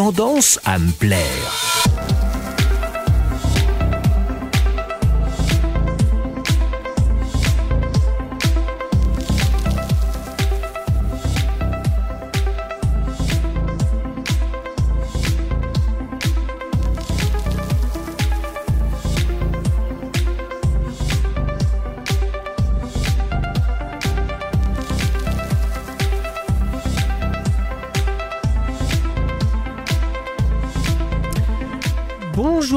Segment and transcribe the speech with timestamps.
[0.00, 2.19] tendance à me plaire.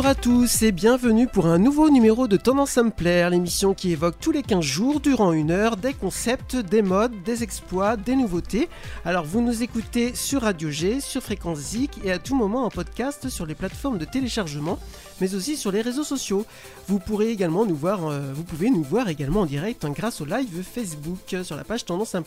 [0.03, 4.19] Bonjour à tous et bienvenue pour un nouveau numéro de Tendance à l'émission qui évoque
[4.19, 8.67] tous les 15 jours, durant une heure, des concepts, des modes, des exploits, des nouveautés.
[9.05, 12.69] Alors vous nous écoutez sur Radio G, sur Fréquence Zik et à tout moment en
[12.69, 14.77] podcast sur les plateformes de téléchargement,
[15.21, 16.45] mais aussi sur les réseaux sociaux.
[16.89, 20.19] Vous pourrez également nous voir, euh, vous pouvez nous voir également en direct hein, grâce
[20.19, 22.21] au live Facebook euh, sur la page Tendance à.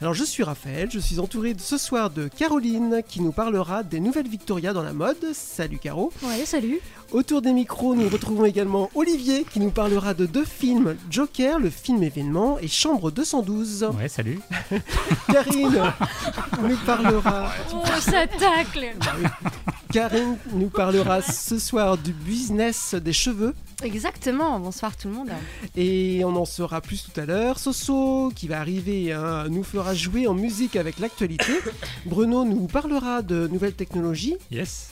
[0.00, 4.00] Alors je suis Raphaël, je suis entouré ce soir de Caroline qui nous parlera des
[4.00, 5.24] nouvelles Victoria dans la mode.
[5.34, 6.12] Salut Caro.
[6.24, 6.80] Ouais, salut.
[7.12, 11.70] Autour des micros, nous retrouvons également Olivier qui nous parlera de deux films, Joker, le
[11.70, 13.90] film événement, et Chambre 212.
[13.96, 14.40] Ouais, salut.
[15.32, 15.92] Karine
[16.62, 18.92] nous parlera, Oh, ça tacle
[19.92, 23.54] Karine nous parlera ce soir du business des cheveux.
[23.84, 25.30] Exactement, bonsoir tout le monde.
[25.76, 27.58] Et on en saura plus tout à l'heure.
[27.58, 31.52] Soso, qui va arriver, hein, nous fera jouer en musique avec l'actualité.
[32.04, 34.36] Bruno nous parlera de nouvelles technologies.
[34.50, 34.90] Yes.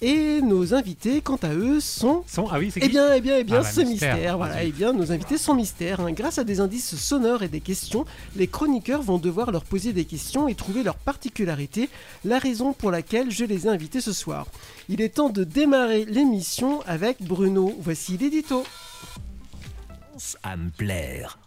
[0.00, 3.38] Et nos invités, quant à eux, sont Son, ah oui, c'est Eh bien, eh bien,
[3.38, 4.14] eh bien, Ah ce mystère.
[4.14, 5.98] mystère, voilà, eh bien, nos invités sont mystères.
[6.00, 6.12] hein.
[6.12, 8.04] Grâce à des indices sonores et des questions,
[8.36, 11.88] les chroniqueurs vont devoir leur poser des questions et trouver leur particularité,
[12.24, 14.46] la raison pour laquelle je les ai invités ce soir.
[14.88, 17.74] Il est temps de démarrer l'émission avec Bruno.
[17.80, 18.62] Voici l'édito.
[20.44, 21.38] à me plaire.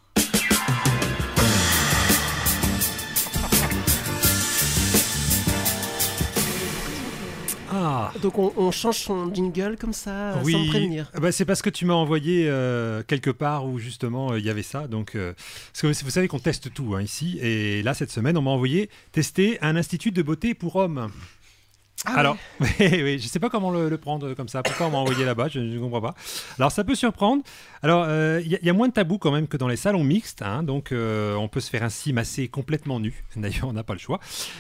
[7.84, 8.12] Ah.
[8.22, 11.12] Donc on, on change son jingle comme ça, sans me prévenir.
[11.20, 14.50] bah, c'est parce que tu m'as envoyé euh, quelque part où justement euh, il y
[14.50, 14.88] avait ça.
[14.88, 15.34] Donc, euh,
[15.74, 17.40] parce que vous savez qu'on teste tout hein, ici.
[17.42, 21.10] Et là, cette semaine, on m'a envoyé tester un institut de beauté pour hommes.
[22.06, 24.64] Ah Alors, oui, oui, je sais pas comment le, le prendre comme ça.
[24.64, 26.16] Pourquoi on m'a envoyé là-bas Je ne comprends pas.
[26.58, 27.44] Alors, ça peut surprendre.
[27.84, 29.68] Alors, euh, il y, a- il y a moins de tabous quand même que dans
[29.68, 30.42] les salons mixtes.
[30.42, 33.24] hein, donc, euh, on peut se faire ainsi masser complètement nu.
[33.36, 34.20] D'ailleurs, on n'a pas le choix.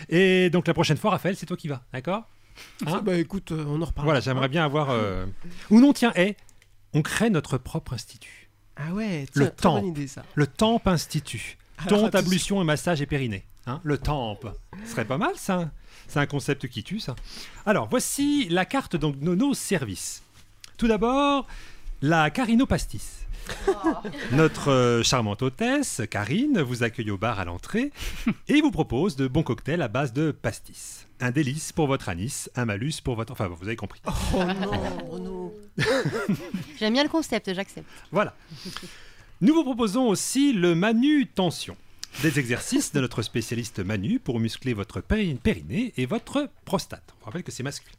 [0.09, 1.81] Et donc, la prochaine fois, Raphaël, c'est toi qui vas.
[1.93, 2.25] D'accord?
[2.85, 4.05] Hein bah écoute, euh, on en reparle.
[4.05, 4.89] Voilà, j'aimerais bien avoir.
[4.89, 5.25] euh,
[5.69, 6.35] Ou non, tiens, hé,
[6.93, 8.49] on crée notre propre institut.
[8.75, 9.79] Ah ouais, Le tiens, très temps.
[9.81, 10.23] bonne idée ça.
[10.35, 11.57] Le Tempe Institut.
[11.77, 13.43] Alors, Tonte, ablution et massage et périnée.
[13.67, 14.47] Hein, le Tempe.
[14.85, 15.69] Ce serait pas mal, ça.
[16.07, 17.15] C'est un concept qui tue, ça.
[17.65, 20.23] Alors, voici la carte donc, de nos services.
[20.77, 21.45] Tout d'abord,
[22.01, 23.19] la Carino Pastis.
[24.31, 27.91] Notre euh, charmante hôtesse, Karine, vous accueille au bar à l'entrée
[28.47, 31.07] et vous propose de bons cocktails à base de pastis.
[31.21, 33.31] Un délice pour votre anis, un malus pour votre...
[33.31, 34.01] Enfin, vous avez compris.
[34.07, 35.53] Oh non, Bruno.
[36.79, 37.87] J'aime bien le concept, j'accepte.
[38.11, 38.35] Voilà.
[39.39, 41.77] Nous vous proposons aussi le Manu Tension.
[42.23, 47.13] Des exercices de notre spécialiste Manu pour muscler votre péri- périnée et votre prostate.
[47.21, 47.95] On rappelle que c'est masculin.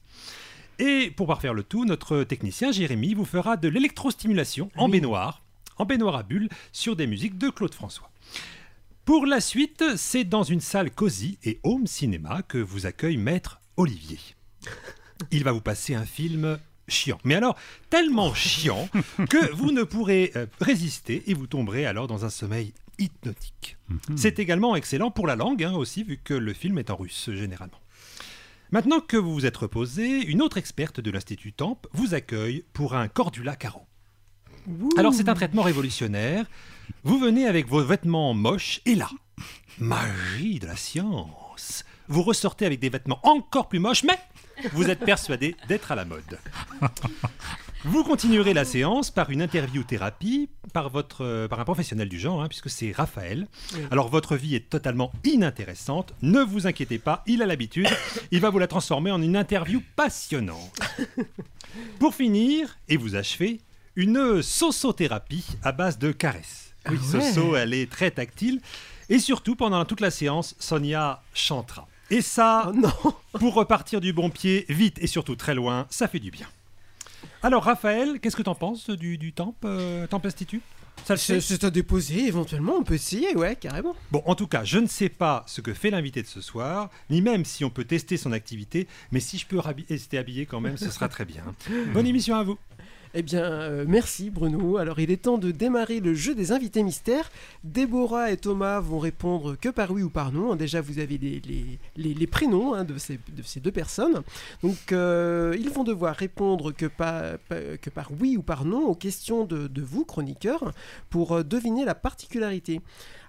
[0.79, 4.93] Et pour parfaire le tout, notre technicien Jérémy vous fera de l'électrostimulation en Oui.
[4.93, 5.43] baignoire,
[5.79, 8.11] en baignoire à bulles, sur des musiques de Claude François.
[9.05, 13.61] Pour la suite, c'est dans une salle cosy et home cinéma que vous accueille Maître
[13.77, 14.21] Olivier.
[15.33, 17.19] Il va vous passer un film chiant.
[17.25, 17.57] Mais alors,
[17.91, 18.89] tellement chiant
[19.29, 23.77] que vous ne pourrez euh, résister et vous tomberez alors dans un sommeil hypnotique.
[24.15, 27.31] C'est également excellent pour la langue hein, aussi, vu que le film est en russe
[27.33, 27.81] généralement.
[28.71, 32.95] Maintenant que vous vous êtes reposé, une autre experte de l'Institut Tempe vous accueille pour
[32.95, 33.57] un cordula
[34.97, 36.47] Alors c'est un traitement révolutionnaire.
[37.05, 39.09] Vous venez avec vos vêtements moches et là,
[39.79, 41.85] magie de la science.
[42.09, 44.19] Vous ressortez avec des vêtements encore plus moches, mais
[44.73, 46.39] vous êtes persuadé d'être à la mode.
[47.85, 52.17] Vous continuerez la séance par une interview thérapie par, votre, euh, par un professionnel du
[52.17, 53.49] genre, hein, puisque c'est Raphaël.
[53.75, 53.81] Oui.
[53.91, 56.15] Alors votre vie est totalement inintéressante.
[56.23, 57.89] Ne vous inquiétez pas, il a l'habitude.
[58.31, 60.79] Il va vous la transformer en une interview passionnante.
[61.99, 63.61] Pour finir, et vous achever,
[63.97, 66.75] une sosothérapie à base de caresses.
[66.89, 67.33] Oui, Ah ouais.
[67.33, 68.61] Soso, elle est très tactile.
[69.09, 71.87] Et surtout, pendant toute la séance, Sonia chantera.
[72.11, 73.15] Et ça, Oh non.
[73.39, 76.47] pour repartir du bon pied, vite et surtout très loin, ça fait du bien.
[77.43, 80.61] Alors, Raphaël, qu'est-ce que t'en penses du, du Temple, euh, Temple Institut
[81.05, 83.95] Ça le C'est à déposer, éventuellement, on peut essayer, ouais, carrément.
[84.11, 86.91] Bon, en tout cas, je ne sais pas ce que fait l'invité de ce soir,
[87.11, 90.61] ni même si on peut tester son activité, mais si je peux rester habillé quand
[90.61, 91.45] même, ce sera très bien.
[91.93, 92.59] Bonne émission à vous.
[93.15, 94.79] Eh bien, euh, merci Bruno.
[94.79, 97.31] Alors, il est temps de démarrer le jeu des invités mystères.
[97.63, 100.55] Déborah et Thomas vont répondre que par oui ou par non.
[100.57, 101.19] Déjà, vous avez
[101.97, 104.23] les, prénoms hein, de, ces, de ces deux personnes.
[104.63, 108.87] Donc, euh, ils vont devoir répondre que par, pa- que par oui ou par non
[108.87, 110.73] aux questions de, de vous, chroniqueurs,
[111.11, 112.81] pour euh, deviner la particularité.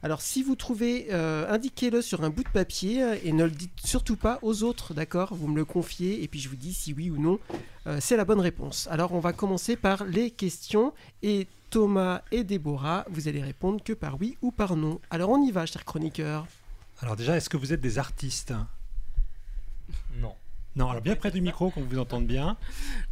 [0.03, 3.51] Alors, si vous trouvez, euh, indiquez-le sur un bout de papier euh, et ne le
[3.51, 5.33] dites surtout pas aux autres, d'accord?
[5.33, 7.39] Vous me le confiez et puis je vous dis si oui ou non
[7.87, 8.89] euh, c'est la bonne réponse.
[8.91, 13.93] Alors, on va commencer par les questions et Thomas et Déborah, vous allez répondre que
[13.93, 14.99] par oui ou par non.
[15.09, 16.45] Alors, on y va, cher chroniqueur.
[17.01, 18.53] Alors déjà, est-ce que vous êtes des artistes?
[20.17, 20.35] Non.
[20.75, 22.57] Non, alors bien près du micro, qu'on vous entende bien.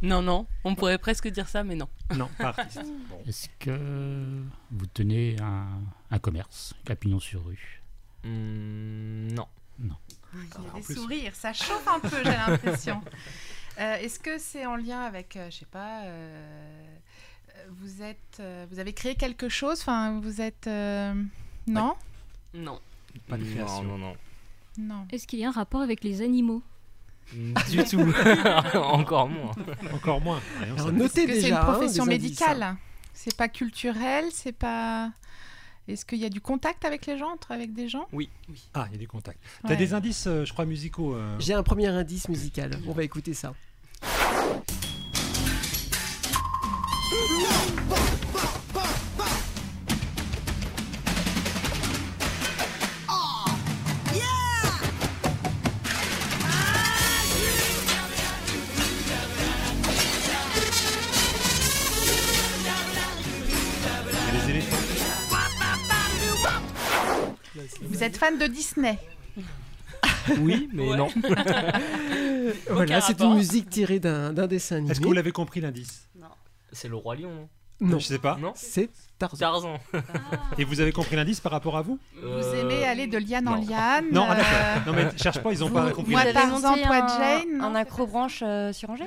[0.02, 1.88] Non, non, on pourrait presque dire ça, mais non.
[2.16, 2.82] Non, pas artiste.
[3.08, 3.20] Bon.
[3.26, 4.42] Est-ce que
[4.72, 5.66] vous tenez un,
[6.10, 7.80] un commerce, Capignon sur rue
[8.24, 9.46] Hmm, non.
[10.34, 13.00] Il y a des plus- sourires, ça chauffe un peu, j'ai l'impression.
[13.80, 16.96] Euh, Est-ce que c'est en lien avec, euh, je sais pas, euh,
[17.70, 21.14] vous êtes, euh, vous avez créé quelque chose, enfin, vous êtes, euh,
[21.66, 21.94] non,
[22.52, 22.78] Non.
[23.28, 23.82] Pas de création.
[23.84, 24.14] Non, non,
[24.76, 25.06] non.
[25.10, 26.56] Est-ce qu'il y a un rapport avec les animaux?
[26.56, 26.62] non.
[27.70, 28.00] Du tout.
[28.74, 29.52] Encore moins.
[29.94, 30.40] Encore moins.
[30.62, 31.58] Alors, notez que c'est déjà.
[31.60, 32.06] une profession hein.
[32.06, 32.76] médicale?
[33.14, 35.10] C'est pas culturel, c'est pas.
[35.88, 38.06] Est-ce qu'il y a du contact avec les gens, entre- avec des gens?
[38.74, 39.38] Ah, il y a du contact.
[39.62, 39.76] T'as Ouais.
[39.76, 41.14] des indices, euh, je crois, musicaux.
[41.14, 42.70] euh, J'ai un premier indice musical.
[42.86, 43.52] On va écouter ça.
[68.22, 68.98] Fan de Disney
[70.40, 70.96] Oui, mais Ouais.
[70.96, 71.08] non.
[72.70, 73.32] Voilà, c'est rapport.
[73.32, 74.90] une musique tirée d'un d'un dessin animé.
[74.92, 76.08] Est-ce que vous l'avez compris l'indice
[76.72, 77.30] C'est le roi lion,
[77.80, 78.36] non Non, Je sais pas.
[78.40, 79.38] Non c'est Tarzan.
[79.38, 79.78] Tarzan.
[80.58, 83.48] Et vous avez compris l'indice par rapport à vous Vous Euh, aimez aller de liane
[83.48, 83.66] en non.
[83.68, 84.86] liane Non, ah, euh, d'accord.
[84.86, 86.40] Non, mais cherche pas, ils ont pas vous- compris moi, l'indice.
[86.42, 89.04] Tarzan, toi, Jane, non, un acrobranche euh, sur Angers?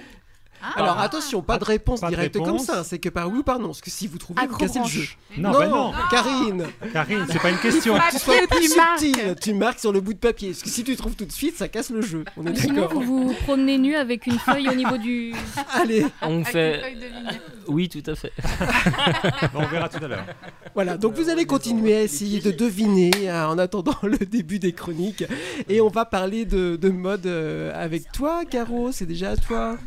[0.75, 3.43] Alors attention, pas de réponse Pas de directe comme ça, c'est que par oui ou
[3.43, 3.67] par non.
[3.67, 5.01] Parce que si vous trouvez, vous cassez le jeu.
[5.01, 5.17] Acrobranche.
[5.37, 5.91] Non, bah non.
[6.09, 7.97] Karine, Karine, c'est pas une question.
[8.11, 8.99] tu sois Papier, plus tu marques.
[8.99, 10.49] subtil, tu marques sur le bout de papier.
[10.49, 12.23] Parce que si tu trouves tout de suite, ça casse le jeu.
[12.37, 13.01] On est Sinon, d'accord.
[13.01, 15.33] vous vous promenez nu avec une feuille au niveau du.
[15.73, 16.79] Allez, On avec une fait.
[16.81, 17.39] feuille de vigne.
[17.67, 18.31] Oui, tout à fait.
[19.53, 20.25] Bon, on verra tout à l'heure.
[20.73, 20.97] voilà.
[20.97, 25.23] Donc vous allez continuer à essayer de deviner euh, en attendant le début des chroniques.
[25.69, 28.91] Et on va parler de, de mode euh, avec toi, Caro.
[28.91, 29.77] C'est déjà à toi.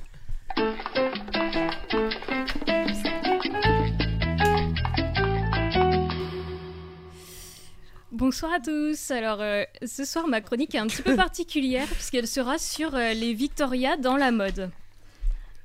[8.19, 9.13] Bonsoir à tous.
[9.13, 13.13] Alors, euh, ce soir, ma chronique est un petit peu particulière puisqu'elle sera sur euh,
[13.13, 14.73] les Victoria dans la mode.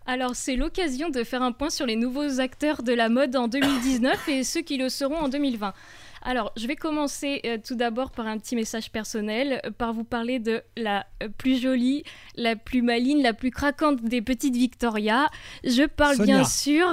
[0.06, 3.48] Alors, c'est l'occasion de faire un point sur les nouveaux acteurs de la mode en
[3.48, 5.74] 2019 et ceux qui le seront en 2020.
[6.22, 10.04] Alors, je vais commencer euh, tout d'abord par un petit message personnel, euh, par vous
[10.04, 12.04] parler de la euh, plus jolie,
[12.36, 15.30] la plus maligne, la plus craquante des petites Victoria.
[15.64, 16.36] Je parle Sonia.
[16.36, 16.88] bien sûr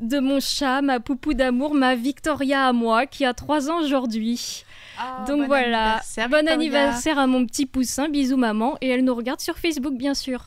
[0.00, 4.64] de mon chat, ma poupou d'amour, ma Victoria à moi, qui a 3 ans aujourd'hui.
[4.98, 9.04] Ah, Donc bon voilà, anniversaire, bon anniversaire à mon petit poussin, bisous maman, et elle
[9.04, 10.44] nous regarde sur Facebook bien sûr.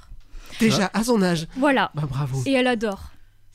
[0.59, 1.47] Déjà à son âge.
[1.57, 2.41] Voilà, Bah bravo.
[2.45, 3.11] et elle adore.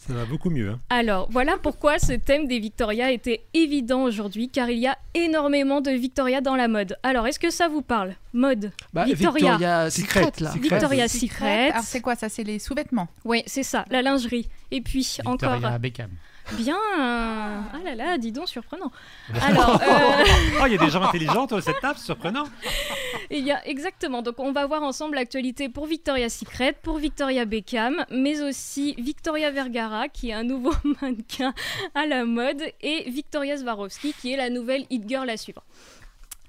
[0.07, 0.71] Ça va beaucoup mieux.
[0.71, 0.81] hein.
[0.91, 5.81] Alors voilà pourquoi ce thème des Victoria était évident aujourd'hui, car il y a énormément
[5.81, 6.97] de Victoria dans la mode.
[7.05, 9.53] Alors est-ce que ça vous parle Mode Bah, Victoria.
[9.53, 10.51] Victoria Secret, Secret, là.
[10.51, 10.69] Secret.
[10.69, 11.27] Victoria Secret.
[11.29, 11.71] Secret.
[11.71, 12.29] Alors c'est quoi ça?
[12.29, 13.07] C'est les sous-vêtements?
[13.25, 14.49] Oui, c'est ça, la lingerie.
[14.73, 15.53] Et puis encore.
[15.53, 16.11] Victoria Beckham.
[16.53, 18.91] Bien Ah là là, dis donc, surprenant.
[19.41, 20.25] Alors, euh,
[20.61, 22.45] Oh, il y a des gens intelligents autour de cette table, surprenant.
[23.31, 24.21] Il y a exactement.
[24.21, 29.51] Donc on va voir ensemble l'actualité pour Victoria's Secret, pour Victoria Beckham, mais aussi Victoria
[29.51, 31.55] Vergara qui est un nouveau mannequin
[31.95, 35.63] à la mode et Victoria Swarovski qui est la nouvelle hit girl à suivre.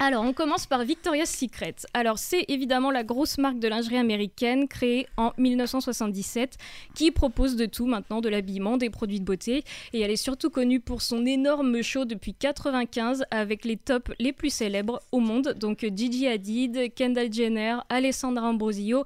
[0.05, 1.75] Alors, on commence par Victoria's Secret.
[1.93, 6.57] Alors, c'est évidemment la grosse marque de lingerie américaine créée en 1977
[6.93, 9.63] qui propose de tout maintenant, de l'habillement, des produits de beauté.
[9.93, 14.33] Et elle est surtout connue pour son énorme show depuis 95 avec les tops les
[14.33, 15.55] plus célèbres au monde.
[15.57, 19.05] Donc, Gigi Hadid, Kendall Jenner, Alessandra Ambrosio.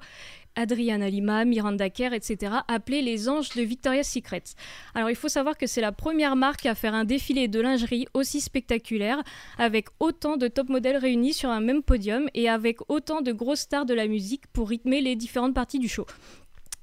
[0.58, 4.42] Adriana Lima, Miranda Kerr, etc., appelés les anges de Victoria's Secret.
[4.94, 8.06] Alors il faut savoir que c'est la première marque à faire un défilé de lingerie
[8.12, 9.22] aussi spectaculaire,
[9.56, 13.60] avec autant de top modèles réunis sur un même podium et avec autant de grosses
[13.60, 16.06] stars de la musique pour rythmer les différentes parties du show.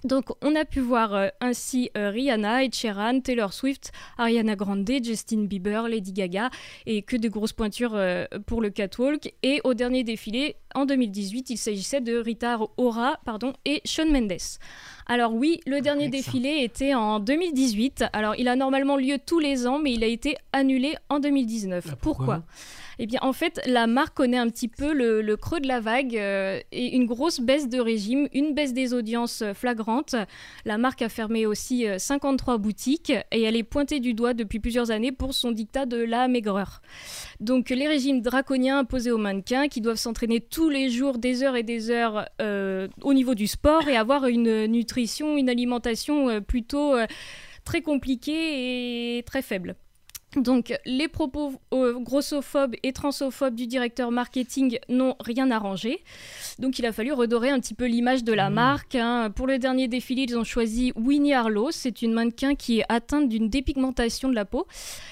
[0.05, 4.89] Donc on a pu voir euh, ainsi euh, Rihanna, Ed Sheeran, Taylor Swift, Ariana Grande,
[5.03, 6.51] Justin Bieber, Lady Gaga
[6.85, 9.33] et que de grosses pointures euh, pour le catwalk.
[9.41, 14.37] Et au dernier défilé, en 2018, il s'agissait de Rita Ora pardon, et Shawn Mendes.
[15.07, 16.31] Alors oui, le dernier Avec ça.
[16.31, 18.05] défilé était en 2018.
[18.13, 21.85] Alors il a normalement lieu tous les ans, mais il a été annulé en 2019.
[21.87, 22.43] Ah, pourquoi, pourquoi?
[22.97, 25.79] Eh bien, en fait, la marque connaît un petit peu le, le creux de la
[25.81, 30.15] vague euh, et une grosse baisse de régime, une baisse des audiences euh, flagrante.
[30.63, 34.59] La marque a fermé aussi euh, 53 boutiques et elle est pointée du doigt depuis
[34.59, 36.81] plusieurs années pour son dictat de la maigreur.
[37.41, 41.55] Donc, les régimes draconiens imposés aux mannequins qui doivent s'entraîner tous les jours des heures
[41.55, 46.39] et des heures euh, au niveau du sport et avoir une nutrition, une alimentation euh,
[46.41, 47.05] plutôt euh,
[47.63, 49.75] très compliquée et très faible.
[50.35, 56.03] Donc, les propos euh, grossophobes et transophobes du directeur marketing n'ont rien arrangé.
[56.59, 58.95] Donc, il a fallu redorer un petit peu l'image de la marque.
[58.95, 59.31] hein.
[59.33, 61.71] Pour le dernier défilé, ils ont choisi Winnie Harlow.
[61.71, 64.67] C'est une mannequin qui est atteinte d'une dépigmentation de la peau.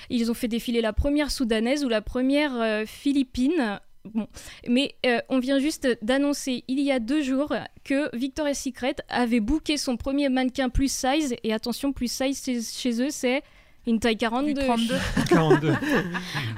[0.10, 3.79] Ils ont fait défiler la première soudanaise ou la première euh, philippine.
[4.05, 4.27] Bon,
[4.67, 7.53] mais euh, on vient juste d'annoncer il y a deux jours
[7.86, 11.36] que Victoria's Secret avait booké son premier mannequin plus size.
[11.43, 13.43] Et attention, plus size chez, chez eux, c'est
[13.86, 14.54] une taille 42.
[14.54, 14.96] Du 32.
[15.30, 15.74] 42.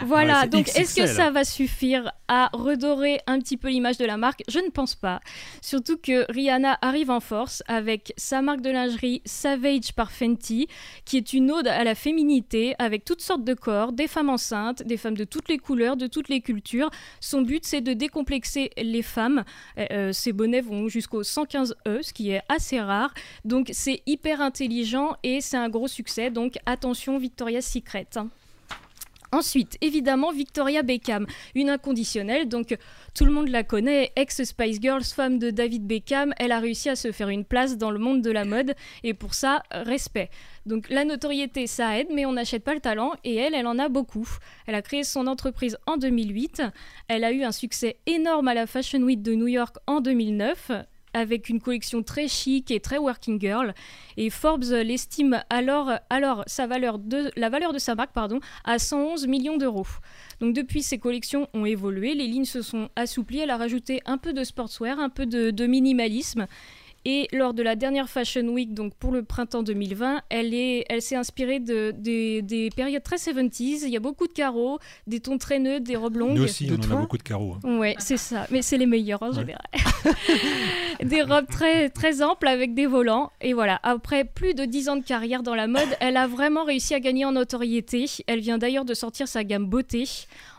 [0.05, 4.05] Voilà, Ouais, donc est-ce que ça va suffire à redorer un petit peu l'image de
[4.05, 4.44] la marque?
[4.48, 5.20] Je ne pense pas.
[5.62, 10.67] Surtout que Rihanna arrive en force avec sa marque de lingerie Savage par Fenty,
[11.05, 14.84] qui est une ode à la féminité avec toutes sortes de corps, des femmes enceintes,
[14.84, 16.89] des femmes de toutes les couleurs, de toutes les cultures.
[17.20, 19.44] Son but, c'est de décomplexer les femmes.
[19.77, 23.13] Euh, euh, ces bonnets vont jusqu'au 115E, ce qui est assez rare.
[23.44, 26.29] Donc c'est hyper intelligent et c'est un gros succès.
[26.29, 28.07] Donc attention, Victoria's Secret.
[29.31, 32.77] Ensuite, évidemment, Victoria Beckham, une inconditionnelle, donc
[33.13, 36.95] tout le monde la connaît, ex-Spice Girls, femme de David Beckham, elle a réussi à
[36.95, 40.29] se faire une place dans le monde de la mode, et pour ça, respect.
[40.65, 43.77] Donc la notoriété, ça aide, mais on n'achète pas le talent, et elle, elle en
[43.77, 44.29] a beaucoup.
[44.67, 46.62] Elle a créé son entreprise en 2008,
[47.10, 50.72] elle a eu un succès énorme à la Fashion Week de New York en 2009,
[51.15, 53.74] avec une collection très chic et très working girl.
[54.17, 58.77] Et Forbes l'estime alors, alors sa valeur de, la valeur de sa marque pardon, à
[58.77, 59.88] 111 millions d'euros.
[60.41, 64.17] Donc depuis, ces collections ont évolué, les lignes se sont assouplies, elle a rajouté un
[64.17, 66.48] peu de sportswear, un peu de, de minimalisme.
[67.05, 71.01] Et lors de la dernière Fashion Week, donc pour le printemps 2020, elle est- elle
[71.03, 73.83] s'est inspirée de, des- des périodes très 70s.
[73.85, 76.35] Il y a beaucoup de carreaux, des tons traîneux, des robes longues.
[76.38, 77.57] Nous aussi, De on en a beaucoup de carreaux.
[77.63, 77.77] hein.
[77.77, 78.47] Ouais, c'est ça.
[78.50, 79.35] Mais c'est les meilleurs en Ouais.
[79.35, 79.62] général.
[81.03, 83.31] des robes très, très amples avec des volants.
[83.41, 86.63] Et voilà, après plus de 10 ans de carrière dans la mode, elle a vraiment
[86.63, 88.05] réussi à gagner en notoriété.
[88.27, 90.05] Elle vient d'ailleurs de sortir sa gamme beauté.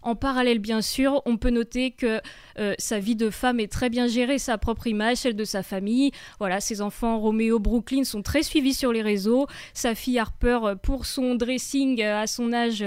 [0.07, 2.21] En parallèle, bien sûr, on peut noter que
[2.61, 5.65] euh, sa vie de femme est très bien gérée, sa propre image, celle de sa
[5.65, 6.13] famille.
[6.39, 9.49] Voilà, ses enfants Roméo, Brooklyn sont très suivis sur les réseaux.
[9.75, 12.85] Sa fille Harper, euh, pour son dressing euh, à son âge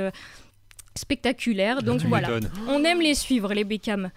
[0.95, 1.83] spectaculaire.
[1.83, 2.39] Donc Tu voilà.
[2.69, 4.11] On aime les suivre, les Beckham.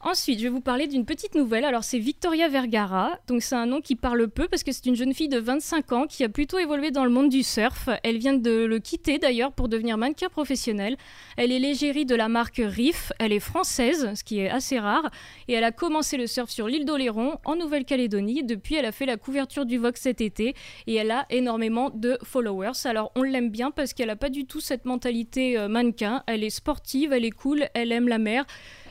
[0.00, 1.64] Ensuite, je vais vous parler d'une petite nouvelle.
[1.64, 3.18] Alors, c'est Victoria Vergara.
[3.26, 5.92] Donc, c'est un nom qui parle peu parce que c'est une jeune fille de 25
[5.92, 7.88] ans qui a plutôt évolué dans le monde du surf.
[8.04, 10.96] Elle vient de le quitter d'ailleurs pour devenir mannequin professionnel.
[11.36, 13.10] Elle est l'égérie de la marque Riff.
[13.18, 15.10] Elle est française, ce qui est assez rare.
[15.48, 18.44] Et elle a commencé le surf sur l'île d'Oléron, en Nouvelle-Calédonie.
[18.44, 20.54] Depuis, elle a fait la couverture du Vogue cet été
[20.86, 22.84] et elle a énormément de followers.
[22.84, 26.22] Alors, on l'aime bien parce qu'elle n'a pas du tout cette mentalité euh, mannequin.
[26.28, 28.44] Elle est sportive, elle est cool, elle aime la mer.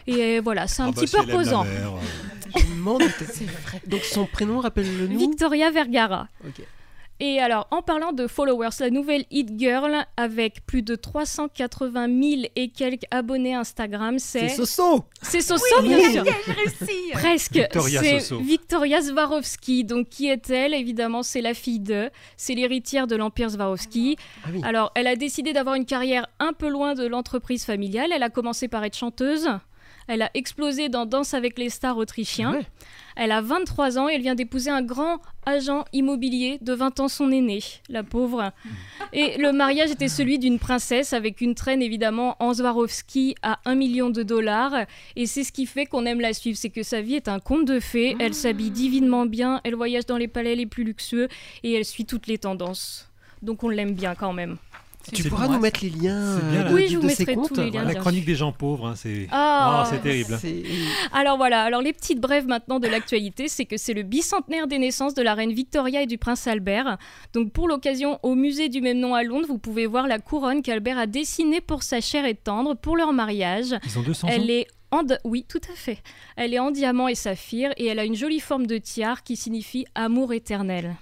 [0.08, 1.66] Et euh, voilà, c'est un petit peu reposant.
[1.66, 2.98] euh.
[3.88, 5.20] Donc son prénom, rappelle-le nous.
[5.20, 6.27] Victoria Vergara.
[6.48, 6.63] Ok.
[7.20, 12.42] Et alors, en parlant de followers, la nouvelle Hit Girl, avec plus de 380 000
[12.56, 14.56] et quelques abonnés Instagram, C'est c'est...
[14.56, 17.54] Soso C'est Soso, bien sûr réussi Presque.
[17.54, 18.39] Victoria c'est Soso.
[18.44, 19.84] Victoria Swarovski.
[19.84, 20.75] Donc, qui est-elle?
[20.75, 22.12] Évidemment, c'est la fille de.
[22.36, 24.16] C'est l'héritière de l'Empire Swarovski.
[24.44, 24.62] Ah oui.
[24.63, 28.12] Alors, elle a décidé d'avoir une carrière un peu loin de l'entreprise familiale.
[28.13, 29.50] Elle a commencé par être chanteuse.
[30.08, 32.54] Elle a explosé dans Danse avec les stars autrichiens.
[32.54, 32.66] Ouais.
[33.16, 37.08] Elle a 23 ans et elle vient d'épouser un grand agent immobilier de 20 ans
[37.08, 38.52] son aîné, la pauvre.
[39.12, 43.74] Et le mariage était celui d'une princesse avec une traîne évidemment en Swarovski à 1
[43.74, 44.86] million de dollars.
[45.16, 47.40] Et c'est ce qui fait qu'on aime la suivre, c'est que sa vie est un
[47.40, 48.16] conte de fées.
[48.20, 51.28] Elle s'habille divinement bien, elle voyage dans les palais les plus luxueux
[51.64, 53.10] et elle suit toutes les tendances.
[53.42, 54.58] Donc on l'aime bien quand même.
[55.14, 57.24] Tu pourras pour nous mettre les liens bien euh, de, Oui, je vous de ces
[57.26, 57.58] mettrai tous comptes.
[57.58, 57.84] les liens.
[57.84, 60.38] La chronique des gens pauvres, hein, c'est Ah, Oh, c'est terrible.
[61.14, 64.80] Alors voilà, alors les petites brèves maintenant de l'actualité, c'est que c'est le bicentenaire des
[64.80, 66.98] naissances de la reine Victoria et du prince Albert.
[67.34, 70.62] Donc pour l'occasion, au musée du même nom à Londres, vous pouvez voir la couronne
[70.62, 73.76] qu'Albert a dessinée pour sa chère et tendre pour leur mariage.
[73.86, 74.32] Ils ont 200 ans.
[74.34, 76.02] Elle est en oui, tout à fait.
[76.38, 79.36] Elle est en diamant et saphir et elle a une jolie forme de tiare qui
[79.36, 80.96] signifie amour éternel.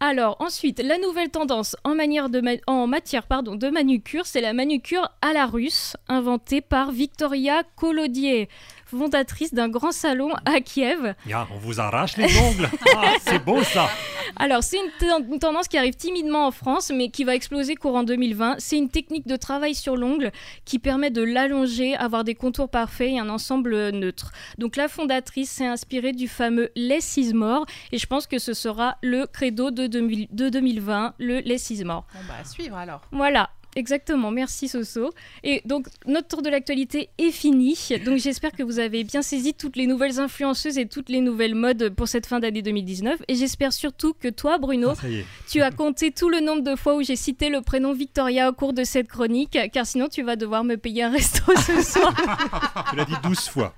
[0.00, 5.96] Alors ensuite, la nouvelle tendance en, matière de manucure, c'est la manucure à la russe,
[6.08, 8.48] inventée par Victoria Collodier.
[8.86, 11.14] Fondatrice d'un grand salon à Kiev.
[11.30, 12.68] On vous arrache les ongles.
[12.96, 13.88] Ah, c'est beau ça.
[14.36, 17.74] Alors, c'est une, ten- une tendance qui arrive timidement en France, mais qui va exploser
[17.74, 18.56] courant 2020.
[18.58, 20.30] C'est une technique de travail sur l'ongle
[20.64, 24.32] qui permet de l'allonger, avoir des contours parfaits et un ensemble neutre.
[24.58, 28.54] Donc, la fondatrice s'est inspirée du fameux Less is more, et je pense que ce
[28.54, 32.04] sera le credo de, 2000 de 2020, le Less is more.
[32.14, 33.00] Bon, bah, à suivre alors.
[33.12, 33.50] Voilà.
[33.76, 35.12] Exactement, merci Soso.
[35.42, 37.76] Et donc notre tour de l'actualité est fini.
[38.04, 41.54] Donc j'espère que vous avez bien saisi toutes les nouvelles influenceuses et toutes les nouvelles
[41.54, 43.22] modes pour cette fin d'année 2019.
[43.28, 45.06] Et j'espère surtout que toi, Bruno, Ah,
[45.50, 48.52] tu as compté tout le nombre de fois où j'ai cité le prénom Victoria au
[48.52, 52.86] cours de cette chronique, car sinon tu vas devoir me payer un resto ce soir.
[52.90, 53.74] Tu l'as dit 12 fois.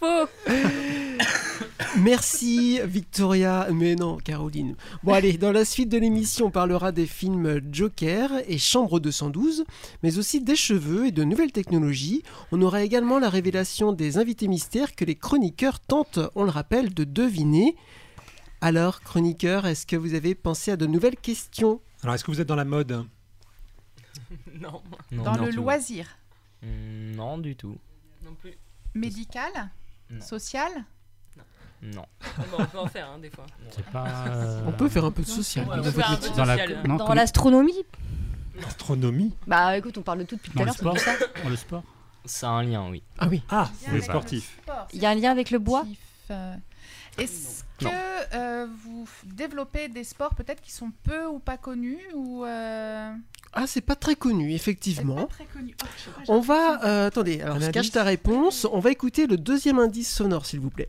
[0.00, 0.28] Faux.
[1.98, 4.76] Merci Victoria, mais non Caroline.
[5.02, 9.64] Bon allez, dans la suite de l'émission, on parlera des films Joker et Chambre 212,
[10.02, 12.22] mais aussi des cheveux et de nouvelles technologies.
[12.50, 16.94] On aura également la révélation des invités mystères que les chroniqueurs tentent, on le rappelle,
[16.94, 17.76] de deviner.
[18.62, 21.80] Alors, chroniqueurs, est-ce que vous avez pensé à de nouvelles questions?
[22.02, 23.04] Alors, est-ce que vous êtes dans la mode?
[24.60, 24.80] Non.
[25.10, 26.06] Non, Dans non, le loisir
[26.62, 27.76] Mm, Non, du tout.
[28.24, 28.52] Non plus.
[28.94, 29.50] médical,
[30.10, 30.20] Non.
[30.20, 30.70] social,
[31.82, 32.04] Non.
[32.38, 33.44] Bon, on peut en faire hein, des fois.
[33.92, 34.06] Pas.
[34.28, 35.66] euh, On peut faire un peu de social.
[35.68, 36.82] Ouais, on peut faire un peu la, social.
[36.86, 37.84] non, Dans comme- l'astronomie
[38.66, 40.76] Astronomie Bah écoute, on parle de tout depuis tout à l'heure.
[40.82, 41.82] Dans le sport.
[42.24, 43.02] Ça a un lien, oui.
[43.18, 43.42] Ah oui.
[43.50, 44.58] Ah, les sportifs.
[44.92, 45.84] Il y a un lien avec le bois
[46.30, 46.54] euh,
[47.18, 47.86] Est-ce que
[48.34, 53.12] euh, vous développez des sports peut-être qui sont peu ou pas connus ou euh,
[53.52, 55.26] Ah, c'est pas très connu, pas effectivement.
[55.26, 56.84] très connus Oh, pas, On va...
[56.84, 58.66] euh, attendez, alors Un je cache ta réponse.
[58.70, 60.88] On va écouter le deuxième indice sonore, s'il vous plaît.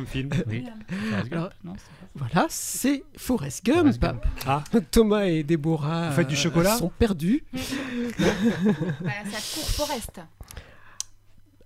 [0.00, 0.64] Comme film Oui.
[0.88, 1.84] Forrest Gump, Alors- non, c'est
[2.18, 3.76] pas- Voilà, c'est Forrest Gump.
[3.78, 4.24] Forrest Gump.
[4.46, 7.44] Ah, Thomas et Déborah Vous faites du euh, chocolat sont perdus.
[7.52, 10.20] Voilà, c'est à Cour Forest.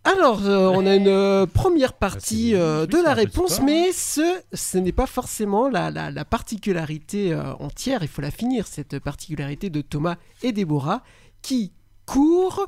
[0.06, 4.38] Alors, euh, on a une euh, première partie euh, oui, de la réponse, mais ce,
[4.52, 8.02] ce n'est pas forcément la, la- la particularité euh, entière.
[8.02, 11.02] Il faut la finir, cette particularité de Thomas et Déborah
[11.40, 11.72] qui
[12.06, 12.66] courent.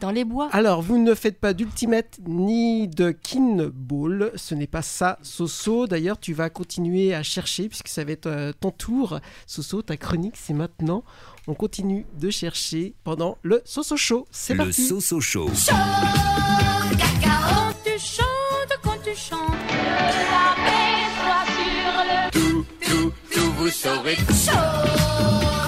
[0.00, 0.48] Dans les bois.
[0.50, 4.32] Alors, vous ne faites pas d'ultimate ni de kin ball.
[4.34, 5.86] Ce n'est pas ça, Soso.
[5.86, 9.20] D'ailleurs, tu vas continuer à chercher puisque ça va être euh, ton tour.
[9.46, 11.04] Soso, ta chronique, c'est maintenant.
[11.46, 14.26] On continue de chercher pendant le Soso Show.
[14.32, 14.86] C'est Le parti.
[14.86, 15.46] Soso Show.
[15.46, 15.76] Quand
[17.84, 19.38] tu chantes, quand tu chantes,
[19.70, 20.54] la
[21.22, 25.61] toi sur le tout, tout, tout, vous saurez chaud chocolat.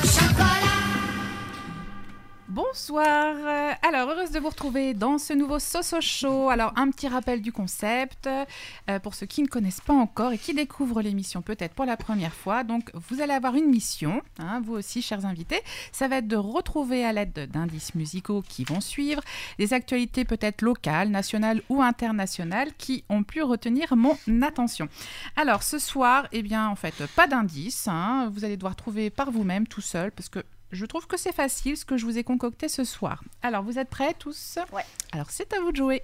[2.54, 3.34] Bonsoir.
[3.34, 6.50] Euh, Alors, heureuse de vous retrouver dans ce nouveau Soso Show.
[6.50, 10.38] Alors, un petit rappel du concept euh, pour ceux qui ne connaissent pas encore et
[10.38, 12.62] qui découvrent l'émission peut-être pour la première fois.
[12.62, 15.60] Donc, vous allez avoir une mission, hein, vous aussi, chers invités.
[15.90, 19.20] Ça va être de retrouver à l'aide d'indices musicaux qui vont suivre
[19.58, 24.86] des actualités peut-être locales, nationales ou internationales qui ont pu retenir mon attention.
[25.34, 27.88] Alors, ce soir, eh bien, en fait, pas d'indices.
[27.88, 28.30] hein.
[28.32, 30.38] Vous allez devoir trouver par vous-même, tout seul, parce que
[30.74, 33.22] je trouve que c'est facile ce que je vous ai concocté ce soir.
[33.42, 34.58] Alors, vous êtes prêts tous?
[34.72, 34.84] Ouais.
[35.12, 36.02] Alors, c'est à vous de jouer.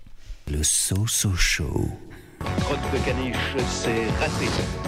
[0.50, 1.90] Le Soso Show.
[2.38, 3.36] Crotte de caniche,
[3.68, 4.46] c'est raté.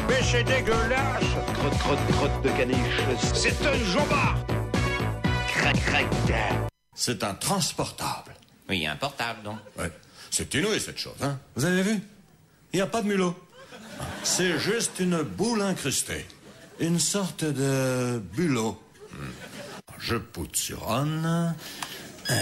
[0.09, 3.01] Mais c'est dégueulasse Crotte, crotte, crotte de caniche,
[3.35, 4.39] c'est un jambard
[5.49, 6.07] Crac, crac
[6.95, 8.35] C'est un transportable.
[8.69, 9.59] Oui, un portable, donc.
[9.79, 9.93] Ouais.
[10.31, 11.39] C'est inouï cette chose, hein?
[11.55, 12.01] Vous avez vu?
[12.73, 13.37] Il n'y a pas de mulot.
[14.23, 16.25] C'est juste une boule incrustée.
[16.81, 18.81] Une sorte de bulot.
[19.13, 19.52] Hmm.
[20.03, 21.25] Je poutre sur on.
[21.25, 22.35] Euh,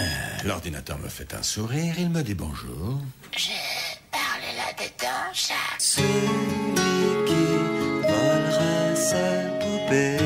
[0.45, 2.99] L'ordinateur me fait un sourire, il me dit bonjour.
[3.37, 3.51] J'ai
[4.11, 5.53] parlé là-dedans, chat.
[5.77, 6.05] Celui
[7.27, 7.45] qui
[8.01, 10.17] volera sa poupée,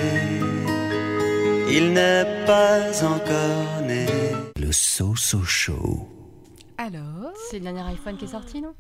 [1.70, 4.06] il n'est pas encore né.
[4.58, 6.10] Le Soso Show.
[6.78, 7.34] Alors?
[7.52, 8.74] C'est le dernier iPhone qui est sorti, non?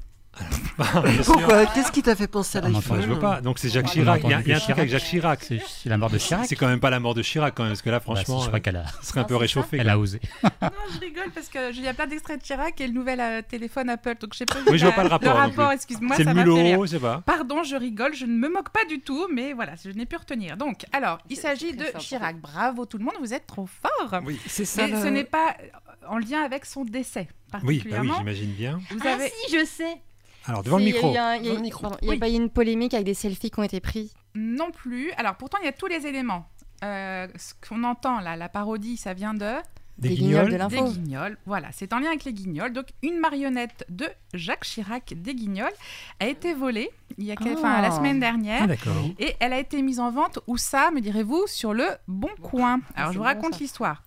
[1.25, 3.41] Pourquoi Qu'est-ce qui t'a fait penser à On l'iPhone Moi, je veux pas.
[3.41, 4.21] Donc, c'est Jacques On a Chirac.
[4.23, 5.39] Il y a, entendu il y a un truc avec Jacques Chirac.
[5.43, 6.45] C'est la mort de Chirac.
[6.47, 8.37] C'est quand même pas la mort de Chirac, quand même, parce que là, Bah, franchement,
[8.39, 9.77] si, je euh, crois qu'elle a, ce serait un peu Ah, c'est réchauffé.
[9.77, 10.19] elle a osé.
[10.43, 10.49] Non,
[10.93, 13.41] je rigole parce que il y a plein d'extraits de Chirac et le nouvel euh,
[13.47, 14.15] téléphone Apple.
[14.19, 14.55] Donc, je sais pas.
[14.67, 17.21] Oui, je vois pas le rapport non rapport, excuse-moi, C'est le mulot, je sais pas.
[17.25, 20.15] Pardon, je rigole, je ne me moque pas du tout, mais voilà, je n'ai pu
[20.17, 20.57] retenir.
[20.57, 21.85] Donc, alors, il s'agit de.
[21.99, 22.39] Chirac.
[22.41, 24.21] Bravo tout le monde, vous êtes trop fort.
[24.25, 24.85] Oui, C'est ça.
[24.87, 27.27] Mais le- ce n'est pas euh, en lien avec son décès
[27.63, 28.81] oui, bah oui, j'imagine bien.
[28.91, 30.01] vous Ah avez si, je sais
[30.47, 31.87] Alors, devant le Si, il y a micro.
[32.01, 34.69] il y a pas eu une polémique avec des selfies qui ont été pris non
[34.71, 35.11] plus.
[35.13, 36.45] Alors, pourtant, il y a tous les éléments.
[36.83, 39.53] euh, ce qu'on entend là, la parodie, ça vient de
[39.97, 42.73] Des Des guignols guignols de Des guignols, voilà, c'est en lien avec les guignols.
[42.73, 45.71] Donc, une marionnette de Jacques Chirac des guignols
[46.19, 47.91] a été volée il y a enfin, la Ah.
[47.91, 48.63] semaine dernière.
[48.63, 48.91] Ah, d'accord.
[49.19, 52.81] Et elle a été mise en vente, où ça, me direz-vous, sur le Bon Coin.
[52.95, 54.03] Alors, je vous raconte l'histoire.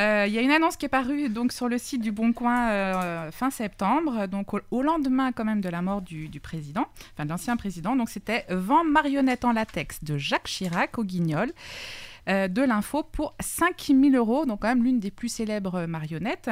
[0.00, 2.32] Euh, Il y a une annonce qui est parue donc, sur le site du Bon
[2.32, 6.38] Coin euh, fin septembre, donc au, au lendemain quand même de la mort du, du
[6.38, 7.96] président, enfin de l'ancien président.
[7.96, 11.50] Donc, c'était Vent marionnette en latex de Jacques Chirac au Guignol.
[12.28, 16.50] Euh, de l'info pour 5000 euros, donc quand même l'une des plus célèbres marionnettes.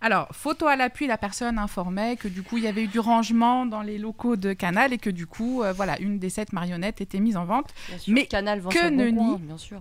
[0.00, 2.98] Alors, photo à l'appui, la personne informait que du coup il y avait eu du
[2.98, 6.52] rangement dans les locaux de Canal et que du coup, euh, voilà, une des sept
[6.52, 7.72] marionnettes était mise en vente.
[7.88, 9.38] Bien sûr, Mais Canal vend que Bon Coin, nenni.
[9.38, 9.80] bien sûr.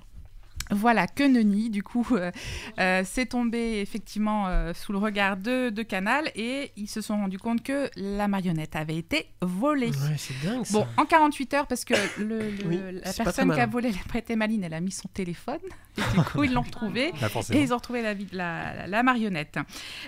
[0.71, 2.31] Voilà, que nenni, du coup, euh,
[2.79, 7.17] euh, c'est tombé effectivement euh, sous le regard de, de Canal et ils se sont
[7.17, 9.87] rendus compte que la marionnette avait été volée.
[9.89, 10.73] Ouais, c'est dingue ça.
[10.79, 13.67] Bon, en 48 heures, parce que le, le- Oui, la personne qui a malin.
[13.67, 15.59] volé la prêté maline, elle a mis son téléphone.
[15.97, 17.11] Et du coup, ils l'ont retrouvée.
[17.19, 19.59] Bah, et ils ont retrouvé la, vi- la, la- la marionnette.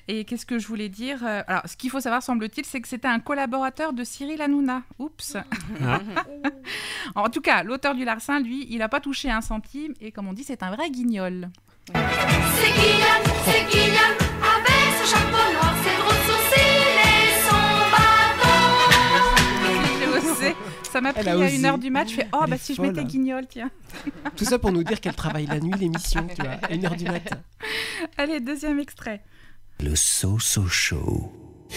[0.08, 2.88] Et qu'est-ce que je voulais dire Euh, Alors, ce qu'il faut savoir, semble-t-il, c'est que
[2.88, 4.84] c'était un collaborateur de Cyril Hanouna.
[5.00, 5.36] Oups
[5.84, 6.00] Ah.
[7.16, 9.94] En tout cas, l'auteur du larcin, lui, il n'a pas touché un centime.
[10.00, 11.50] Et comme on dit, c'est un vrai guignol.
[11.88, 17.64] C'est Guillaume, c'est Guillaume, avec ce chapeau noir, ses gros sourcils et son
[20.14, 20.56] bâton.
[20.92, 21.56] Ça m'a pris à osé.
[21.56, 22.10] une heure du match.
[22.12, 22.88] Je fais, oh, Elle bah est si je folle.
[22.88, 23.72] mettais guignol, tiens.
[24.36, 27.06] Tout ça pour nous dire qu'elle travaille la nuit, l'émission, tu vois, à 1h du
[27.06, 27.38] matin.
[28.18, 29.22] Allez, deuxième extrait.
[29.80, 31.32] Le So-So Show.
[31.72, 31.76] Et